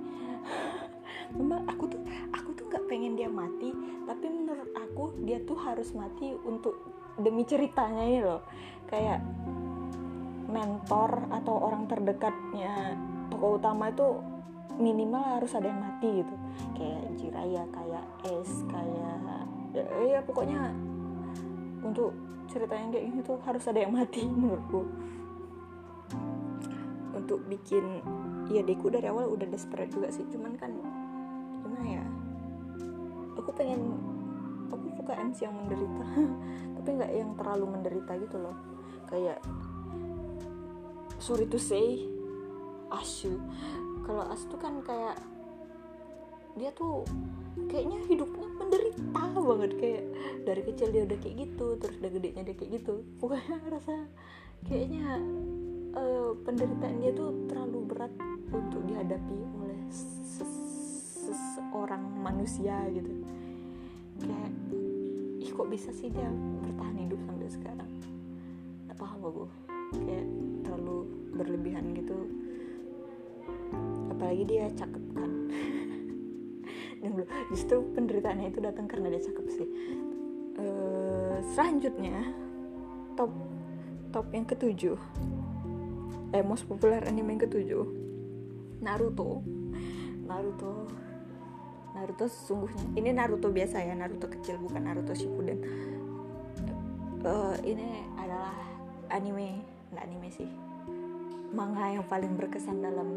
[1.36, 2.00] Memang aku tuh
[2.32, 3.76] aku tuh nggak pengen dia mati
[4.06, 8.42] tapi menurut aku dia tuh harus mati untuk demi ceritanya ini loh.
[8.86, 9.20] Kayak
[10.46, 12.94] mentor atau orang terdekatnya
[13.28, 14.22] tokoh utama itu
[14.76, 16.34] minimal harus ada yang mati gitu.
[16.76, 19.20] Kayak Jiraya kayak Es kayak
[19.74, 19.84] ya,
[20.16, 20.72] ya pokoknya
[21.82, 22.12] untuk
[22.48, 24.80] ceritanya kayak gini tuh harus ada yang mati menurutku.
[27.16, 28.04] Untuk bikin
[28.52, 30.24] ya Deku dari awal udah desperate juga sih.
[30.30, 30.70] Cuman kan
[31.64, 32.04] gimana ya
[33.34, 33.98] aku pengen
[34.70, 36.06] aku suka MC yang menderita
[36.86, 38.54] tapi nggak yang terlalu menderita gitu loh.
[39.10, 39.42] Kayak
[41.18, 42.06] sorry to say
[42.94, 43.42] Ashu
[44.06, 45.18] kalau As tuh kan kayak
[46.54, 47.02] dia tuh
[47.66, 49.72] kayaknya hidupnya menderita banget.
[49.82, 50.04] Kayak
[50.46, 53.02] dari kecil dia udah kayak gitu terus udah gedenya dia kayak gitu.
[53.18, 54.06] Pokoknya rasa
[54.62, 55.18] kayaknya
[55.98, 58.14] uh, penderitaan dia tuh terlalu berat
[58.54, 63.10] untuk dihadapi oleh seseorang manusia gitu.
[64.22, 64.54] Kayak
[65.40, 66.28] ih kok bisa sih dia
[66.64, 67.90] bertahan hidup sampai sekarang?
[68.88, 69.44] Gak paham aku.
[69.96, 70.26] Kayak
[70.66, 70.98] terlalu
[71.36, 72.18] berlebihan gitu.
[74.12, 75.32] Apalagi dia cakep kan.
[77.04, 77.10] Dan
[77.52, 79.68] justru penderitaannya itu datang karena dia cakep sih.
[80.56, 82.32] Uh, selanjutnya
[83.14, 83.30] top
[84.10, 84.96] top yang ketujuh.
[86.32, 87.84] Eh most populer anime yang ketujuh.
[88.80, 89.44] Naruto.
[90.26, 91.05] Naruto
[91.96, 95.58] Naruto sesungguhnya ini Naruto biasa ya Naruto kecil bukan Naruto Shippuden.
[97.24, 98.52] Uh, ini adalah
[99.08, 100.48] anime nggak anime sih.
[101.56, 103.16] Manga yang paling berkesan dalam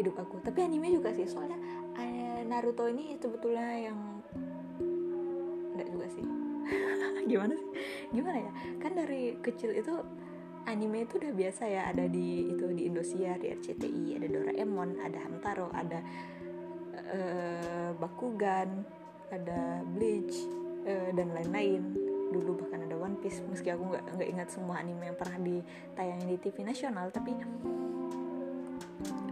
[0.00, 0.40] hidup aku.
[0.40, 1.60] Tapi anime juga sih soalnya
[2.00, 3.98] uh, Naruto ini sebetulnya yang
[5.76, 6.24] nggak juga sih.
[7.30, 7.68] Gimana sih?
[8.08, 8.52] Gimana ya?
[8.80, 10.00] Kan dari kecil itu
[10.64, 15.18] anime itu udah biasa ya ada di itu di Indosiar di RCTI ada Doraemon ada
[15.20, 16.00] Hamtaro ada
[17.10, 18.84] uh, Bakugan
[19.32, 20.34] ada Bleach
[20.86, 21.82] uh, dan lain-lain.
[22.32, 26.28] Dulu bahkan ada One Piece meski aku nggak nggak ingat semua anime yang pernah ditayangin
[26.28, 27.30] di TV nasional tapi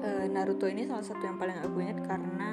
[0.03, 2.53] uh, Naruto ini salah satu yang paling aku ingat karena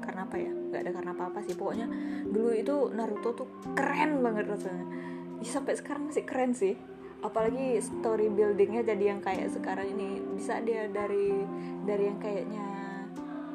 [0.00, 0.52] karena apa ya?
[0.52, 1.54] Nggak ada karena apa-apa sih.
[1.56, 1.86] Pokoknya
[2.28, 4.86] dulu itu Naruto tuh keren banget rasanya.
[5.40, 6.76] Ya, sampai sekarang masih keren sih
[7.20, 10.20] apalagi story buildingnya jadi yang kayak sekarang ini.
[10.36, 11.44] Bisa dia dari
[11.84, 12.66] dari yang kayaknya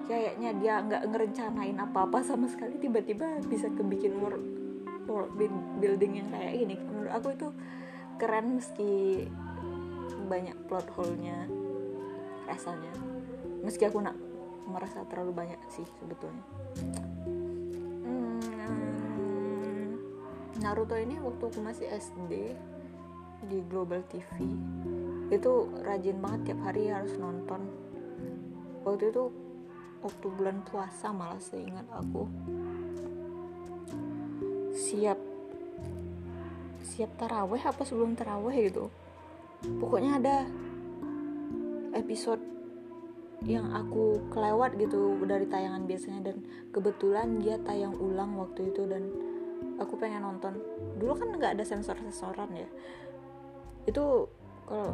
[0.06, 4.46] kayaknya dia nggak ngerencanain apa-apa sama sekali tiba-tiba bisa kebikin world,
[5.10, 5.34] world
[5.82, 7.50] building yang kayak ini menurut aku itu
[8.22, 9.26] keren meski
[10.30, 11.50] banyak plot hole-nya
[12.46, 12.94] rasanya.
[13.66, 14.14] Meski aku nak
[14.70, 16.46] merasa terlalu banyak sih sebetulnya.
[18.06, 18.42] Hmm,
[20.62, 22.54] Naruto ini waktu aku masih SD
[23.46, 24.30] di Global TV
[25.34, 27.66] itu rajin banget tiap hari harus nonton.
[28.86, 29.24] Waktu itu
[30.06, 32.30] waktu bulan puasa malah seingat aku.
[34.76, 35.18] Siap
[36.86, 38.94] siap taraweh apa sebelum taraweh gitu.
[39.82, 40.38] Pokoknya ada
[41.98, 42.42] episode
[43.42, 46.38] yang aku kelewat gitu dari tayangan biasanya dan
[46.70, 49.10] kebetulan dia tayang ulang waktu itu dan
[49.82, 50.54] aku pengen nonton.
[51.02, 52.70] Dulu kan nggak ada sensor sensoran ya
[53.86, 54.06] itu
[54.66, 54.92] kalau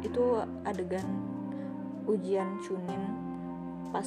[0.00, 0.24] itu
[0.64, 1.04] adegan
[2.08, 3.02] ujian Chunin
[3.92, 4.06] pas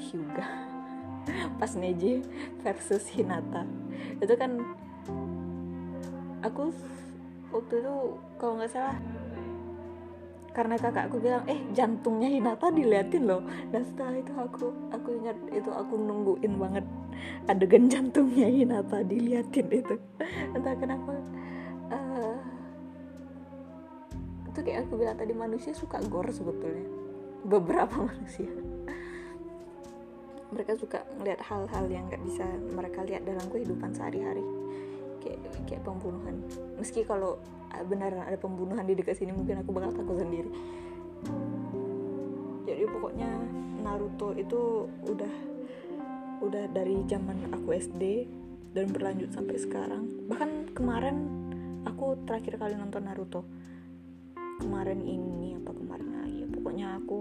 [0.00, 0.48] Hyuga
[1.60, 2.24] pas Neji
[2.60, 3.64] versus Hinata.
[4.20, 4.60] Itu kan
[6.44, 6.72] aku
[7.52, 7.94] waktu itu
[8.36, 8.98] kalau nggak salah
[10.54, 13.42] karena kakakku bilang eh jantungnya Hinata diliatin loh.
[13.72, 16.84] Dan setelah itu aku aku ingat itu aku nungguin banget
[17.48, 19.96] adegan jantungnya Hinata diliatin itu.
[20.54, 21.18] Entah kenapa
[24.54, 26.86] itu kayak aku bilang tadi manusia suka gore sebetulnya.
[27.42, 28.46] Beberapa manusia.
[30.54, 34.46] Mereka suka melihat hal-hal yang nggak bisa mereka lihat dalam kehidupan sehari-hari.
[35.18, 36.38] Kayak kayak pembunuhan.
[36.78, 37.42] Meski kalau
[37.74, 40.46] ah, beneran ada pembunuhan di dekat sini mungkin aku bakal takut sendiri.
[42.70, 43.30] Jadi pokoknya
[43.82, 45.34] Naruto itu udah
[46.46, 48.30] udah dari zaman aku SD
[48.70, 50.30] dan berlanjut sampai sekarang.
[50.30, 51.16] Bahkan kemarin
[51.82, 53.42] aku terakhir kali nonton Naruto
[54.58, 56.48] kemarin ini apa kemarin lagi ya.
[56.50, 57.18] Pokoknya aku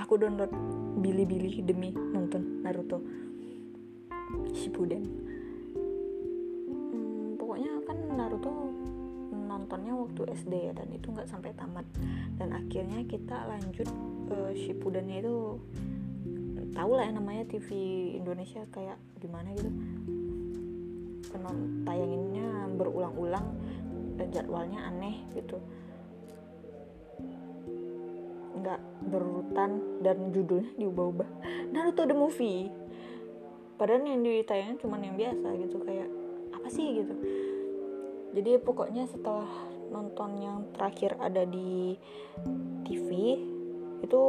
[0.00, 0.52] aku download
[1.00, 2.98] Bilibili demi nonton Naruto.
[4.56, 5.02] Shippuden.
[6.66, 8.50] Hmm, pokoknya kan Naruto
[9.30, 11.86] nontonnya waktu SD ya dan itu nggak sampai tamat.
[12.36, 13.88] Dan akhirnya kita lanjut
[14.34, 15.60] uh, Shippudennya itu
[16.74, 17.68] tahu lah yang namanya TV
[18.18, 19.70] Indonesia kayak gimana gitu.
[21.30, 23.46] Penon tayanginnya berulang-ulang
[24.16, 25.60] dan jadwalnya aneh gitu
[28.56, 28.80] nggak
[29.12, 31.28] berurutan dan judulnya diubah-ubah.
[31.70, 32.72] Naruto the movie.
[33.76, 36.08] Padahal yang ditayangin cuma yang biasa gitu kayak
[36.56, 37.14] apa sih gitu.
[38.32, 39.48] Jadi pokoknya setelah
[39.92, 41.96] nonton yang terakhir ada di
[42.88, 43.40] TV
[44.00, 44.22] itu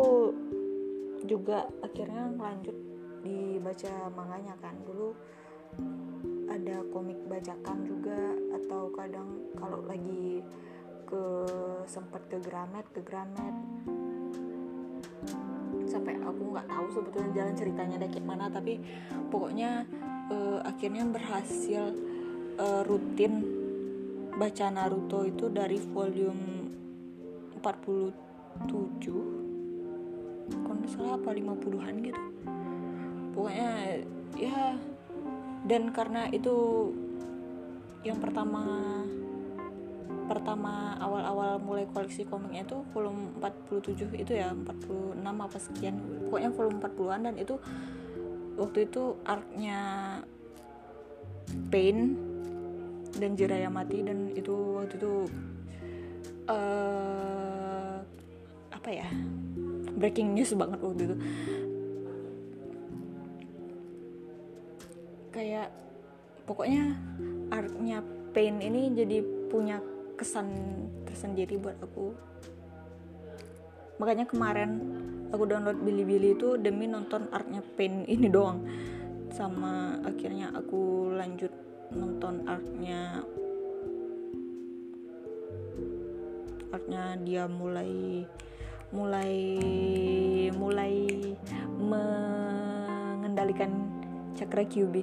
[1.27, 2.75] juga akhirnya lanjut
[3.23, 4.75] dibaca manganya kan.
[4.83, 5.15] Dulu
[6.47, 10.43] ada komik bajakan juga atau kadang kalau lagi
[11.07, 11.23] ke
[11.87, 13.55] sempat ke Gramet ke Gramet
[15.97, 18.77] sampai aku nggak tahu sebetulnya jalan ceritanya ada kayak mana tapi
[19.33, 19.89] pokoknya
[20.29, 21.97] uh, akhirnya berhasil
[22.61, 23.41] uh, rutin
[24.37, 26.69] baca Naruto itu dari volume
[27.57, 29.47] 47
[30.47, 32.23] kalau salah apa 50-an gitu.
[33.35, 33.99] Pokoknya
[34.39, 34.79] ya
[35.67, 36.55] dan karena itu
[38.07, 38.63] yang pertama
[40.27, 45.95] pertama awal-awal mulai koleksi komiknya itu volume 47 itu ya 46 apa sekian.
[46.27, 47.55] Pokoknya volume 40-an dan itu
[48.59, 49.79] waktu itu artnya
[51.71, 52.19] Pain
[53.15, 55.13] dan Jiraya mati dan itu waktu itu
[56.51, 58.03] uh,
[58.75, 59.07] apa ya
[59.95, 61.15] breaking news banget waktu itu.
[65.31, 65.71] Kayak
[66.43, 66.93] pokoknya
[67.49, 68.03] artnya
[68.35, 69.79] Pain ini jadi punya
[70.17, 70.49] kesan
[71.05, 72.17] tersendiri buat aku.
[74.01, 74.81] Makanya kemarin
[75.29, 78.65] aku download Bilibili itu demi nonton artnya Pain ini doang.
[79.29, 81.53] Sama akhirnya aku lanjut
[81.93, 83.23] nonton artnya
[86.67, 88.27] artnya dia mulai
[88.91, 89.33] mulai
[90.51, 90.93] mulai
[91.79, 93.71] mengendalikan
[94.35, 94.95] cakra QB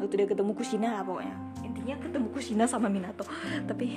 [0.00, 1.36] waktu dia ketemu Kushina lah pokoknya.
[1.62, 3.24] Intinya ketemu Kushina sama Minato.
[3.64, 3.94] Tapi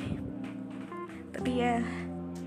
[1.37, 1.85] tapi ya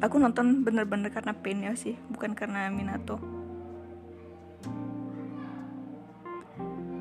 [0.02, 3.22] aku nonton bener-bener karena Pain ya sih bukan karena Minato.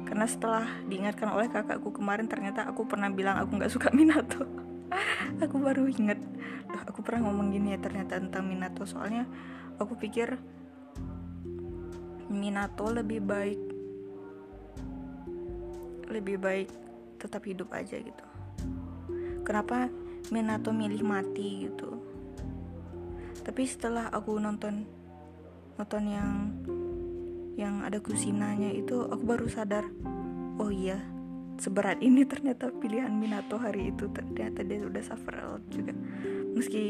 [0.06, 4.46] Karena setelah diingatkan oleh kakakku kemarin ternyata aku pernah bilang aku nggak suka Minato.
[5.42, 6.22] Aku baru inget
[6.70, 8.86] Duh, aku pernah ngomong gini ya ternyata tentang Minato.
[8.86, 9.26] Soalnya
[9.82, 10.38] aku pikir
[12.30, 13.62] Minato lebih baik
[16.10, 16.70] lebih baik
[17.18, 18.26] tetap hidup aja gitu.
[19.42, 19.90] Kenapa
[20.30, 21.99] Minato milih mati gitu.
[23.41, 24.86] Tapi setelah aku nonton
[25.80, 26.32] nonton yang
[27.55, 29.88] yang ada kusinanya itu aku baru sadar
[30.59, 30.99] oh iya
[31.59, 34.07] seberat ini ternyata pilihan Minato hari itu.
[34.09, 35.91] Ternyata dia udah suffer a lot juga.
[36.55, 36.84] Meski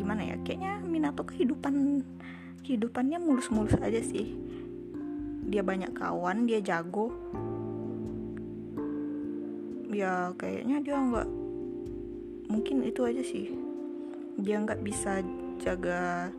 [0.00, 2.02] gimana ya kayaknya Minato kehidupan
[2.64, 4.34] kehidupannya mulus-mulus aja sih.
[5.48, 7.12] Dia banyak kawan dia jago.
[9.92, 11.28] Ya kayaknya dia nggak
[12.48, 13.52] mungkin itu aja sih.
[14.40, 15.20] Dia nggak bisa
[15.60, 16.32] jaga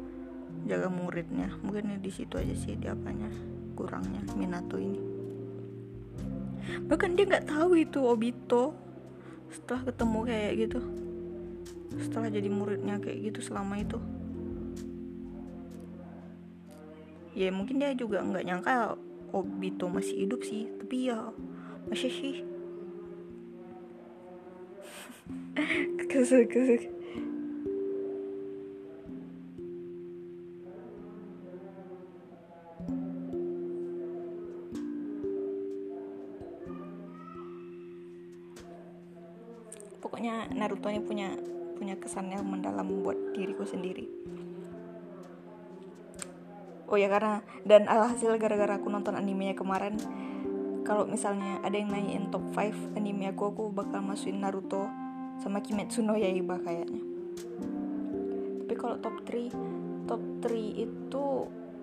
[0.65, 1.53] jaga muridnya.
[1.61, 3.29] Mungkin di situ aja sih dia apanya
[3.77, 4.99] kurangnya Minato ini.
[6.89, 8.73] Bahkan dia nggak tahu itu Obito
[9.49, 10.81] setelah ketemu kayak gitu.
[12.01, 13.97] Setelah jadi muridnya kayak gitu selama itu.
[17.37, 18.97] Ya mungkin dia juga nggak nyangka
[19.31, 20.67] Obito masih hidup sih.
[20.81, 21.29] Tapi ya
[21.89, 22.48] masih sih
[26.09, 26.89] kesel kesel.
[39.99, 41.29] Pokoknya Naruto ini punya
[41.77, 44.09] punya kesan yang mendalam buat diriku sendiri.
[46.89, 49.93] Oh ya karena dan alhasil gara-gara aku nonton animenya kemarin
[50.81, 54.89] kalau misalnya ada yang nanyain top 5 anime aku aku bakal masukin Naruto
[55.39, 57.01] sama Kimetsu no Yaiba kayaknya.
[58.67, 61.25] Tapi kalau top 3 top 3 itu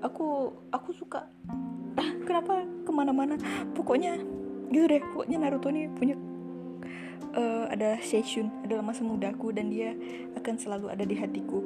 [0.04, 1.26] aku aku suka.
[1.96, 2.62] Ah, kenapa?
[2.84, 3.40] Ke mana-mana.
[3.72, 4.20] Pokoknya
[4.68, 5.02] gitu deh.
[5.12, 6.14] Pokoknya Naruto ini punya
[7.36, 9.96] uh, adalah Seishun adalah masa mudaku dan dia
[10.36, 11.64] akan selalu ada di hatiku.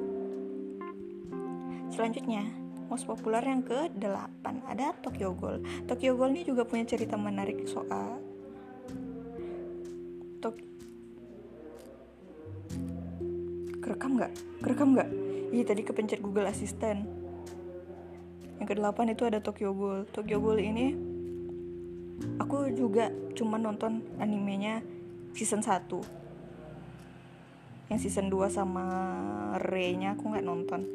[1.91, 2.47] Selanjutnya
[2.87, 5.63] most populer yang ke 8 ada Tokyo Ghoul.
[5.87, 8.30] Tokyo Ghoul ini juga punya cerita menarik soal
[14.01, 14.33] kerekam nggak?
[14.65, 15.13] Kerekam nggak?
[15.53, 17.05] Iya tadi kepencet Google Assistant.
[18.57, 20.09] Yang ke 8 itu ada Tokyo Ghoul.
[20.09, 20.97] Tokyo Ghoul ini
[22.41, 24.81] aku juga cuma nonton animenya
[25.37, 25.85] season 1
[27.93, 28.89] yang season 2 sama
[29.69, 30.89] Ray nya aku nggak nonton.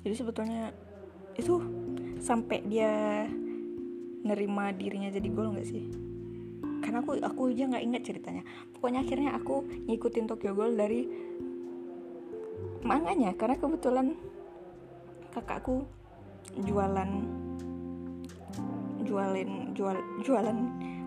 [0.00, 0.72] Jadi sebetulnya
[1.36, 1.60] itu
[2.24, 3.28] sampai dia
[4.24, 6.03] nerima dirinya jadi gol nggak sih
[6.84, 8.44] karena aku aku aja nggak inget ceritanya.
[8.76, 11.08] Pokoknya akhirnya aku ngikutin Tokyo Ghoul dari
[12.84, 13.32] manganya.
[13.32, 14.12] Karena kebetulan
[15.32, 15.88] kakakku
[16.60, 17.10] jualan
[19.08, 20.58] jualin jual jualan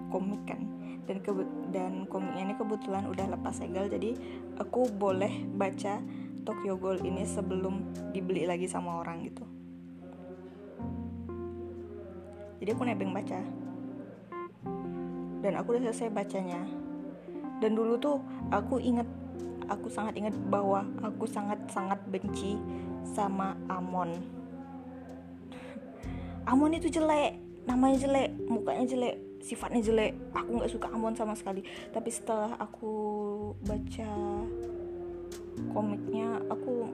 [0.09, 0.65] komik kan.
[1.05, 1.32] Dan ke
[1.69, 4.17] dan komiknya ini kebetulan udah lepas segel jadi
[4.59, 6.01] aku boleh baca
[6.41, 9.45] Tokyo Ghoul ini sebelum dibeli lagi sama orang gitu.
[12.57, 13.66] Jadi aku nebeng baca
[15.42, 16.62] dan aku udah selesai bacanya.
[17.58, 18.18] Dan dulu tuh
[18.54, 19.06] aku inget
[19.68, 22.56] aku sangat ingat bahwa aku sangat sangat benci
[23.04, 24.14] sama Amon.
[26.48, 27.36] Amon itu jelek
[27.68, 30.16] namanya jelek mukanya jelek sifatnya jelek.
[30.34, 31.62] Aku nggak suka Amon sama sekali.
[31.92, 32.94] Tapi setelah aku
[33.68, 34.12] baca
[35.74, 36.88] komiknya aku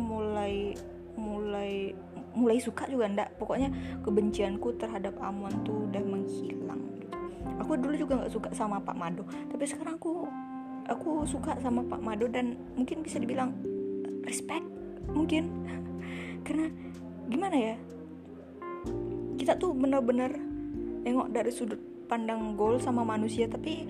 [0.00, 0.72] mulai
[1.18, 1.92] mulai
[2.32, 3.36] mulai suka juga ndak.
[3.36, 3.68] Pokoknya
[4.00, 6.99] kebencianku terhadap Amon tuh udah menghilang
[7.60, 10.24] aku dulu juga nggak suka sama Pak Mado tapi sekarang aku
[10.90, 13.54] aku suka sama Pak Mado dan mungkin bisa dibilang
[14.26, 14.66] respect
[15.14, 15.46] mungkin.
[16.46, 16.66] Karena
[17.30, 17.74] gimana ya
[19.38, 20.34] kita tuh bener-bener
[21.06, 21.80] nengok dari sudut
[22.10, 23.86] pandang goal sama manusia tapi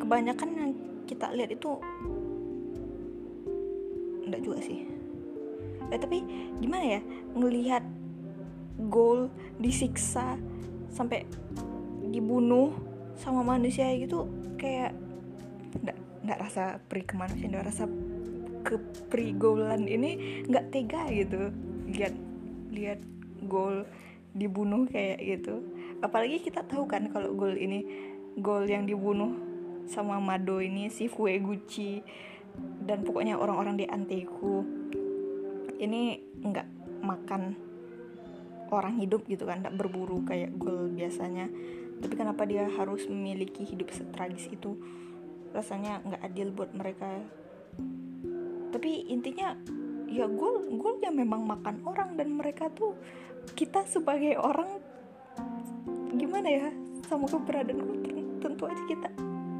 [0.00, 0.70] kebanyakan yang
[1.04, 1.76] kita lihat itu
[4.24, 4.88] enggak juga sih.
[5.92, 6.24] Eh tapi
[6.60, 7.00] gimana ya
[7.36, 7.84] ngelihat
[8.88, 9.28] goal
[9.60, 10.40] disiksa
[10.88, 11.28] sampai
[12.08, 12.72] dibunuh
[13.18, 14.94] sama manusia gitu kayak
[15.82, 17.84] enggak enggak rasa pri kemanusiaan enggak rasa
[18.62, 21.50] keprigolan ini nggak tega gitu.
[21.90, 22.14] Lihat
[22.70, 23.00] lihat
[23.46, 23.84] goal
[24.36, 25.62] dibunuh kayak gitu.
[25.98, 27.82] Apalagi kita tahu kan kalau gol ini
[28.38, 29.34] gol yang dibunuh
[29.88, 32.04] sama Mado ini si Fueguchi
[32.84, 34.62] dan pokoknya orang-orang di Anteku
[35.80, 36.68] ini nggak
[37.02, 37.56] makan
[38.68, 41.48] orang hidup gitu kan nggak berburu kayak gol biasanya
[41.98, 44.78] tapi kenapa dia harus memiliki hidup setragis itu?
[45.50, 47.10] Rasanya nggak adil buat mereka.
[48.70, 49.58] Tapi intinya
[50.08, 50.64] ya gol
[51.04, 52.96] yang memang makan orang dan mereka tuh
[53.52, 54.78] kita sebagai orang
[56.14, 56.68] gimana ya?
[57.08, 57.98] Sama keberadaanku
[58.38, 59.08] tentu aja kita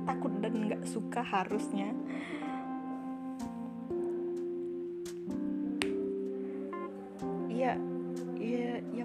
[0.06, 1.90] takut dan nggak suka harusnya.
[7.50, 7.97] Ya ya ya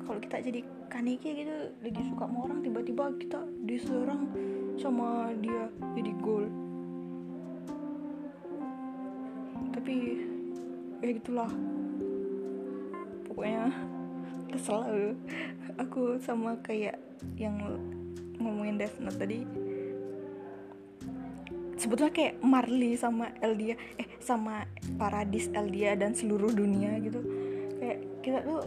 [0.04, 4.30] kalau kita jadi kaniki gitu lagi suka sama orang tiba-tiba kita diserang
[4.78, 6.46] sama dia jadi gol.
[9.74, 9.96] Tapi
[11.02, 11.52] ya gitulah.
[13.28, 13.74] Pokoknya
[14.54, 15.18] kesel
[15.76, 16.22] aku.
[16.22, 17.00] Sama kayak
[17.40, 17.58] yang
[18.38, 19.40] ngomongin Death Note tadi.
[21.74, 24.64] Sebetulnya kayak Marley sama Eldia eh sama
[24.96, 27.20] Paradis Eldia dan seluruh dunia gitu.
[27.82, 28.62] Kayak kita tuh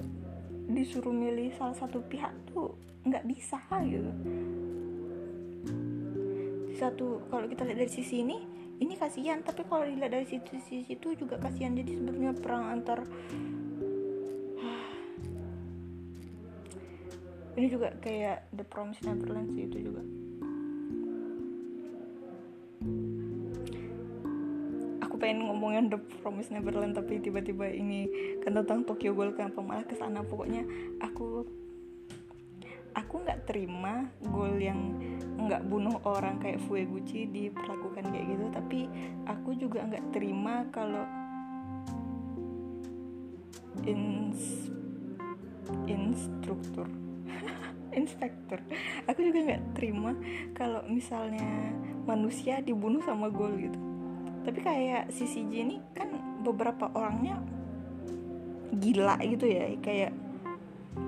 [0.67, 2.75] disuruh milih salah satu pihak tuh
[3.07, 4.11] nggak bisa gitu.
[6.77, 8.43] Satu kalau kita lihat dari sisi ini
[8.83, 9.41] ini kasihan.
[9.41, 11.73] Tapi kalau dilihat dari sisi sisi itu juga kasihan.
[11.79, 13.07] Jadi sebetulnya perang antar
[17.57, 20.03] ini juga kayak The Promised Neverland sih itu juga
[25.27, 28.07] pengen ngomongin The Promised Neverland tapi tiba-tiba ini
[28.47, 30.62] kan tentang Tokyo Ghoul kenapa malah ke sana pokoknya
[31.03, 31.43] aku
[32.95, 34.79] aku nggak terima Ghoul yang
[35.35, 38.47] nggak bunuh orang kayak Fueguchi diperlakukan kayak gitu.
[38.55, 38.81] Tapi
[39.27, 41.03] aku juga nggak terima kalau
[43.83, 44.70] ins
[45.91, 46.87] instruktur.
[47.99, 48.62] Inspektur.
[49.11, 50.14] Aku juga nggak terima
[50.55, 51.74] kalau misalnya
[52.07, 53.86] manusia dibunuh sama gol gitu
[54.47, 56.07] tapi kayak si CJ ini kan
[56.47, 57.43] beberapa orangnya
[58.71, 59.75] gila gitu ya.
[59.83, 60.15] Kayak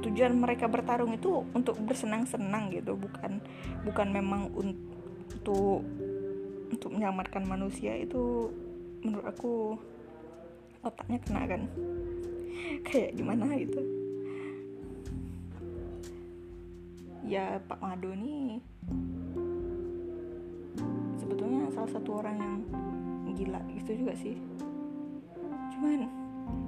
[0.03, 2.99] tujuan mereka bertarung itu untuk bersenang-senang gitu.
[2.99, 3.39] Bukan
[3.87, 5.87] bukan memang untuk
[6.69, 8.51] untuk menyelamatkan manusia itu
[9.07, 9.79] menurut aku
[10.83, 11.63] otaknya kena kan.
[12.91, 13.81] Kayak gimana gitu.
[17.23, 18.59] Ya Pak Mado nih
[21.21, 22.57] sebetulnya salah satu orang yang
[23.39, 24.35] gila itu juga sih.
[25.79, 26.11] Cuman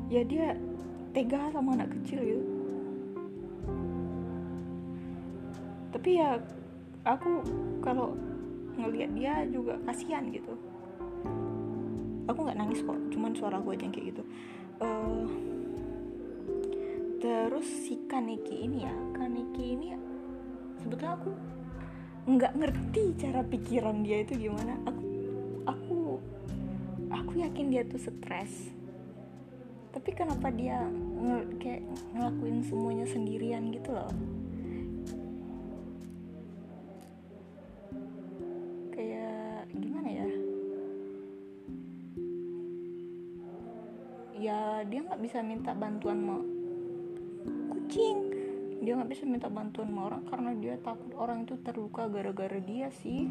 [0.07, 0.55] ya dia
[1.11, 2.45] tega sama anak kecil gitu.
[5.91, 6.39] Tapi ya
[7.03, 7.43] aku
[7.83, 8.15] kalau
[8.79, 10.55] ngelihat dia juga kasihan gitu.
[12.31, 14.23] Aku nggak nangis kok cuman suara aku aja yang kayak gitu.
[14.81, 15.27] Uh,
[17.21, 19.87] terus si Kaneki ini ya Kaneki ini
[20.81, 21.31] sebetulnya aku
[22.31, 24.79] nggak ngerti cara pikiran dia itu gimana.
[24.87, 25.10] Aku
[27.31, 28.75] aku yakin dia tuh stres.
[29.95, 34.11] Tapi kenapa dia nge kayak ngelakuin semuanya sendirian gitu loh?
[38.91, 40.29] Kayak gimana ya?
[44.35, 44.59] Ya
[44.91, 46.43] dia nggak bisa minta bantuan mau
[47.71, 48.27] kucing.
[48.83, 52.91] Dia nggak bisa minta bantuan sama orang karena dia takut orang itu terluka gara-gara dia
[52.91, 53.31] sih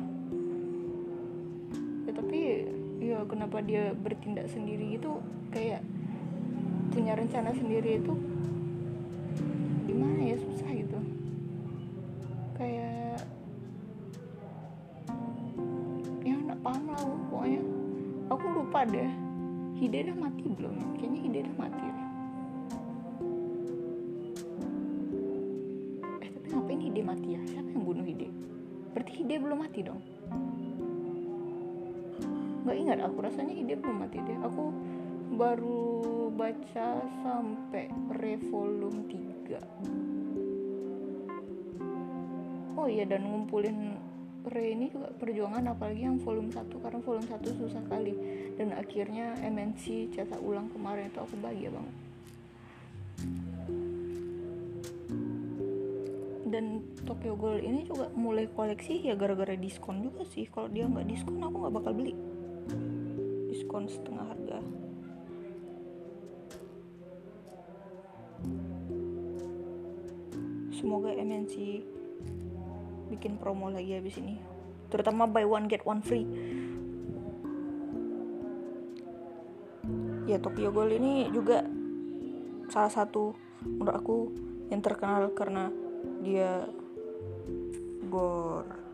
[3.25, 5.81] kenapa dia bertindak sendiri gitu kayak
[6.93, 8.13] punya rencana sendiri itu
[32.99, 34.35] ingat aku rasanya Hide belum mati deh.
[34.43, 34.75] Aku
[35.39, 39.55] baru baca sampai revolum 3
[42.79, 43.95] oh iya dan ngumpulin
[44.39, 48.15] Re ini juga perjuangan apalagi yang volume 1 karena volume 1 susah kali.
[48.55, 51.95] Dan akhirnya MNC cetak ulang kemarin itu aku bahagia banget.
[56.47, 60.47] Dan Tokyo Ghoul ini juga mulai koleksi ya gara-gara diskon juga sih.
[60.47, 62.15] Kalau dia nggak diskon aku nggak bakal beli
[63.69, 64.57] diskon setengah harga.
[70.73, 71.85] Semoga MNC
[73.13, 74.41] bikin promo lagi habis ini.
[74.89, 76.25] Terutama buy one get one free.
[80.25, 81.61] Ya Tokyo Ghoul ini juga
[82.73, 84.17] salah satu menurut aku
[84.73, 85.69] yang terkenal karena
[86.25, 86.65] dia
[88.09, 88.88] gore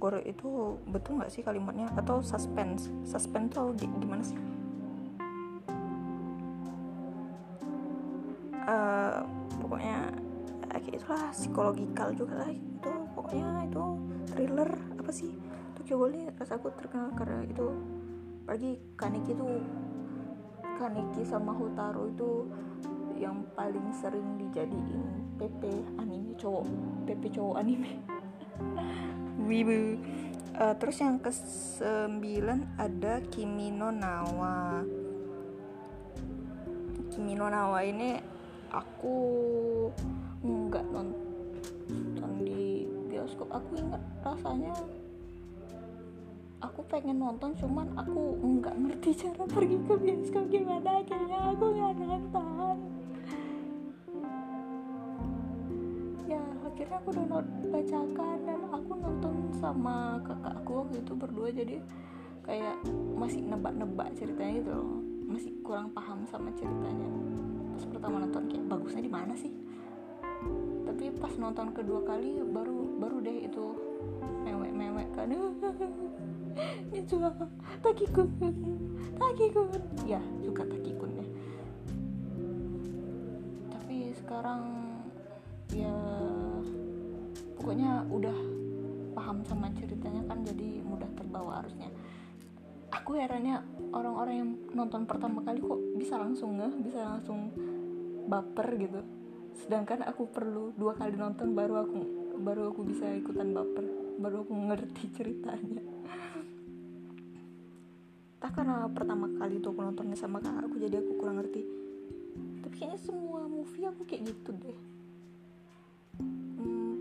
[0.00, 1.92] gore itu betul nggak sih kalimatnya?
[1.92, 2.88] Atau suspense?
[3.04, 4.40] Suspense tuh gimana sih?
[8.64, 9.20] Uh,
[9.60, 10.08] pokoknya
[10.72, 13.84] kayak itulah psikologikal juga lah itu pokoknya itu
[14.32, 15.36] thriller apa sih?
[15.76, 17.66] Tokyo Ghoul ini rasa aku terkenal karena itu
[18.48, 19.46] pagi Kaneki itu
[20.80, 22.48] Kaneki sama Hotaro itu
[23.20, 25.60] yang paling sering dijadiin PP
[26.00, 26.64] anime cowok
[27.04, 28.00] PP cowok anime
[29.50, 29.98] wibu.
[30.54, 34.86] Uh, terus yang ke sembilan ada Kimi no Nawa.
[37.10, 38.14] Kimi no Nawa ini
[38.70, 39.16] aku
[40.46, 43.50] nggak nonton di bioskop.
[43.50, 44.74] Aku ingat rasanya
[46.60, 51.02] aku pengen nonton cuman aku nggak ngerti cara pergi ke bioskop gimana.
[51.02, 52.76] Akhirnya aku nggak nonton
[56.70, 58.38] akhirnya aku download bacakan.
[58.46, 61.76] Dan aku nonton sama kakak aku waktu itu berdua jadi
[62.46, 62.76] kayak
[63.18, 65.02] masih nebak-nebak ceritanya gitu loh.
[65.30, 67.08] Masih kurang paham sama ceritanya.
[67.74, 69.52] Pas pertama nonton kayak bagusnya di mana sih?
[70.86, 73.64] Tapi pas nonton kedua kali baru baru deh itu
[74.46, 75.30] mewek-mewek kan.
[76.90, 77.22] Itu
[77.78, 78.28] takikun.
[79.16, 79.68] Takikun.
[80.04, 81.26] Ya suka takikun ya
[83.90, 84.62] tapi sekarang
[85.74, 85.90] ya
[87.70, 88.38] pokoknya udah
[89.14, 91.86] paham sama ceritanya kan jadi mudah terbawa harusnya
[92.90, 93.62] aku herannya
[93.94, 97.54] orang-orang yang nonton pertama kali kok bisa langsung nggak bisa langsung
[98.26, 99.06] baper gitu.
[99.54, 101.98] Sedangkan aku perlu dua kali nonton baru aku
[102.42, 103.86] baru aku bisa ikutan baper
[104.18, 105.86] baru aku ngerti ceritanya.
[108.42, 111.62] Tak karena pertama kali tuh aku nontonnya sama kakak aku jadi aku kurang ngerti.
[112.66, 114.99] Tapi kayaknya semua movie aku kayak gitu deh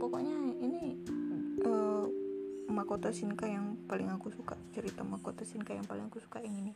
[0.10, 0.98] pokoknya ini
[1.70, 2.10] uh,
[2.66, 4.58] Makoto Shinka yang paling aku suka.
[4.74, 6.74] Cerita Makoto Shinka yang paling aku suka yang ini.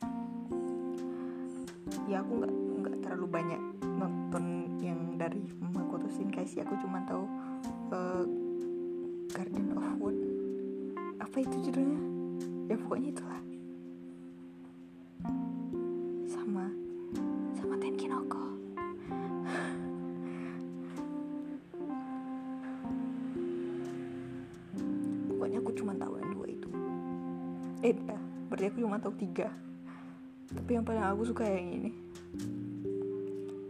[2.06, 3.62] Ya aku nggak nggak terlalu banyak
[3.98, 6.62] nonton yang dari Makoto Shinkai sih.
[6.62, 7.26] Aku cuma tahu
[7.90, 8.22] uh,
[9.34, 10.18] Garden of Wood.
[11.18, 12.02] Apa itu judulnya?
[12.70, 13.42] Ya pokoknya itulah
[29.18, 29.49] tiga.
[30.53, 31.91] Tapi yang paling aku suka yang ini.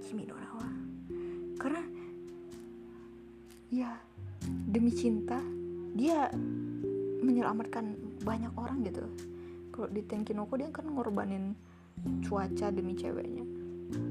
[0.04, 0.68] Kimi no Nawa.
[1.60, 1.84] Karena
[3.72, 3.92] ya
[4.68, 5.40] demi cinta
[5.96, 6.28] dia
[7.24, 9.06] menyelamatkan banyak orang gitu.
[9.74, 11.56] Kalau di Tenkinoko dia kan ngorbanin
[12.28, 13.46] cuaca demi ceweknya.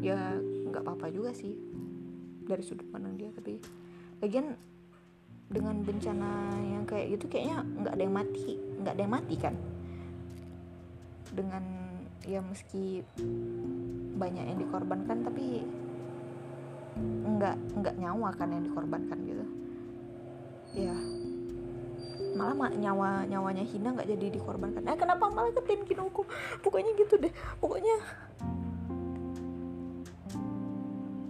[0.01, 0.39] Ya
[0.73, 1.53] nggak apa-apa juga sih
[2.47, 3.61] dari sudut pandang dia tapi
[4.25, 4.57] lagian
[5.53, 9.55] dengan bencana yang kayak gitu kayaknya nggak ada yang mati nggak ada yang mati kan
[11.33, 11.65] dengan
[12.23, 13.03] ya meski
[14.15, 15.67] banyak yang dikorbankan tapi
[17.03, 19.45] nggak nggak nyawa kan yang dikorbankan gitu.
[20.77, 20.97] Ya.
[22.33, 24.87] Malah mak nyawa nyawanya Hina nggak jadi dikorbankan.
[24.89, 26.25] Eh kenapa malah ke tim Kinoko
[26.63, 27.33] pokoknya gitu deh.
[27.59, 27.97] Pokoknya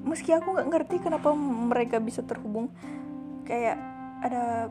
[0.03, 2.69] meski aku nggak ngerti kenapa mereka bisa terhubung
[3.49, 3.81] kayak
[4.21, 4.69] ada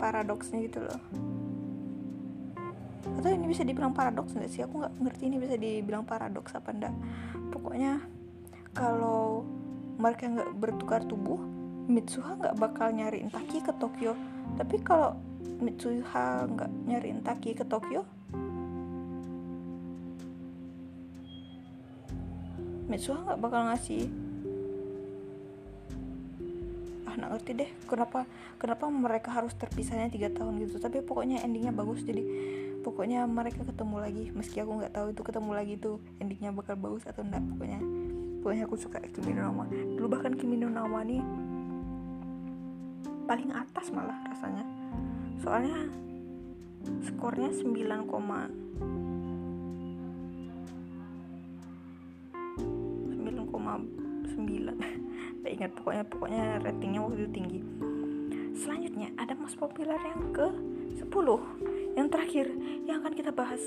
[0.00, 1.00] paradoksnya gitu loh
[3.04, 4.64] atau ini bisa dibilang paradoks nggak sih?
[4.64, 6.94] Aku nggak ngerti ini bisa dibilang paradoks apa enggak
[7.52, 8.02] pokoknya
[8.74, 9.46] kalau
[10.00, 11.38] mereka nggak bertukar tubuh
[11.84, 14.16] Mitsuha nggak bakal nyariin Taki ke Tokyo.
[14.56, 15.20] Tapi kalau
[15.60, 18.08] Mitsuha nggak nyariin Taki ke Tokyo
[22.84, 24.08] Mitsuha nggak bakal ngasih.
[27.08, 28.28] Ah nggak ngerti deh kenapa
[28.60, 30.76] kenapa mereka harus terpisahnya tiga tahun gitu.
[30.80, 32.20] Tapi pokoknya endingnya bagus jadi
[32.84, 34.24] pokoknya mereka ketemu lagi.
[34.36, 37.80] Meski aku nggak tahu itu ketemu lagi tuh endingnya bakal bagus atau enggak pokoknya
[38.44, 41.24] pokoknya aku suka Kimi no Nawa dulu bahkan Kimi no Nawa nih
[43.24, 44.68] paling atas malah rasanya.
[45.40, 45.88] Soalnya
[47.08, 48.64] skornya 9, 9
[54.34, 54.76] 9
[55.44, 57.60] tak ingat pokoknya pokoknya ratingnya waktu itu tinggi.
[58.54, 60.46] Selanjutnya ada mas populer yang ke
[61.00, 61.08] 10
[61.94, 62.50] yang terakhir
[62.84, 63.62] yang akan kita bahas.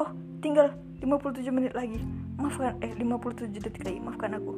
[0.00, 0.72] Oh tinggal
[1.04, 2.00] 57 menit lagi.
[2.40, 4.00] Maafkan eh 57 detik lagi.
[4.00, 4.54] Maafkan aku.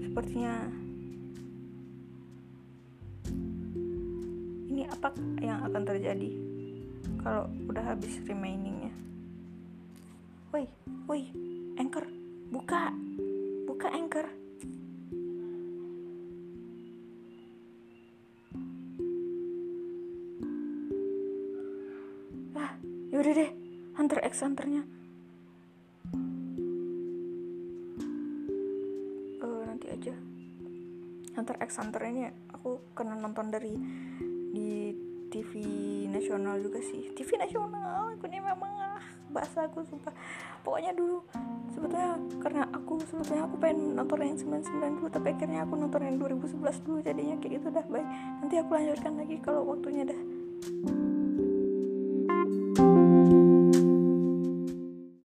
[0.00, 0.54] Sepertinya
[4.72, 5.12] ini apa
[5.44, 6.30] yang akan terjadi
[7.20, 8.92] kalau udah habis remainingnya?
[10.56, 10.64] Woi
[11.04, 11.22] woi
[11.76, 12.08] anchor.
[12.48, 12.94] Buka.
[13.68, 14.45] Buka anchor
[24.34, 24.82] Hunternya
[29.38, 30.14] uh, nanti aja.
[31.38, 33.76] Hunter X ini aku kena nonton dari
[34.50, 34.90] di
[35.30, 35.62] TV
[36.10, 37.12] nasional juga sih.
[37.14, 40.10] TV nasional aku ini memang ah bahasa aku sumpah.
[40.66, 41.22] Pokoknya dulu
[41.70, 46.16] sebetulnya karena aku sebetulnya aku pengen nonton yang 99 dulu tapi akhirnya aku nonton yang
[46.18, 48.08] 2011 dulu jadinya kayak gitu dah baik
[48.40, 50.20] nanti aku lanjutkan lagi kalau waktunya dah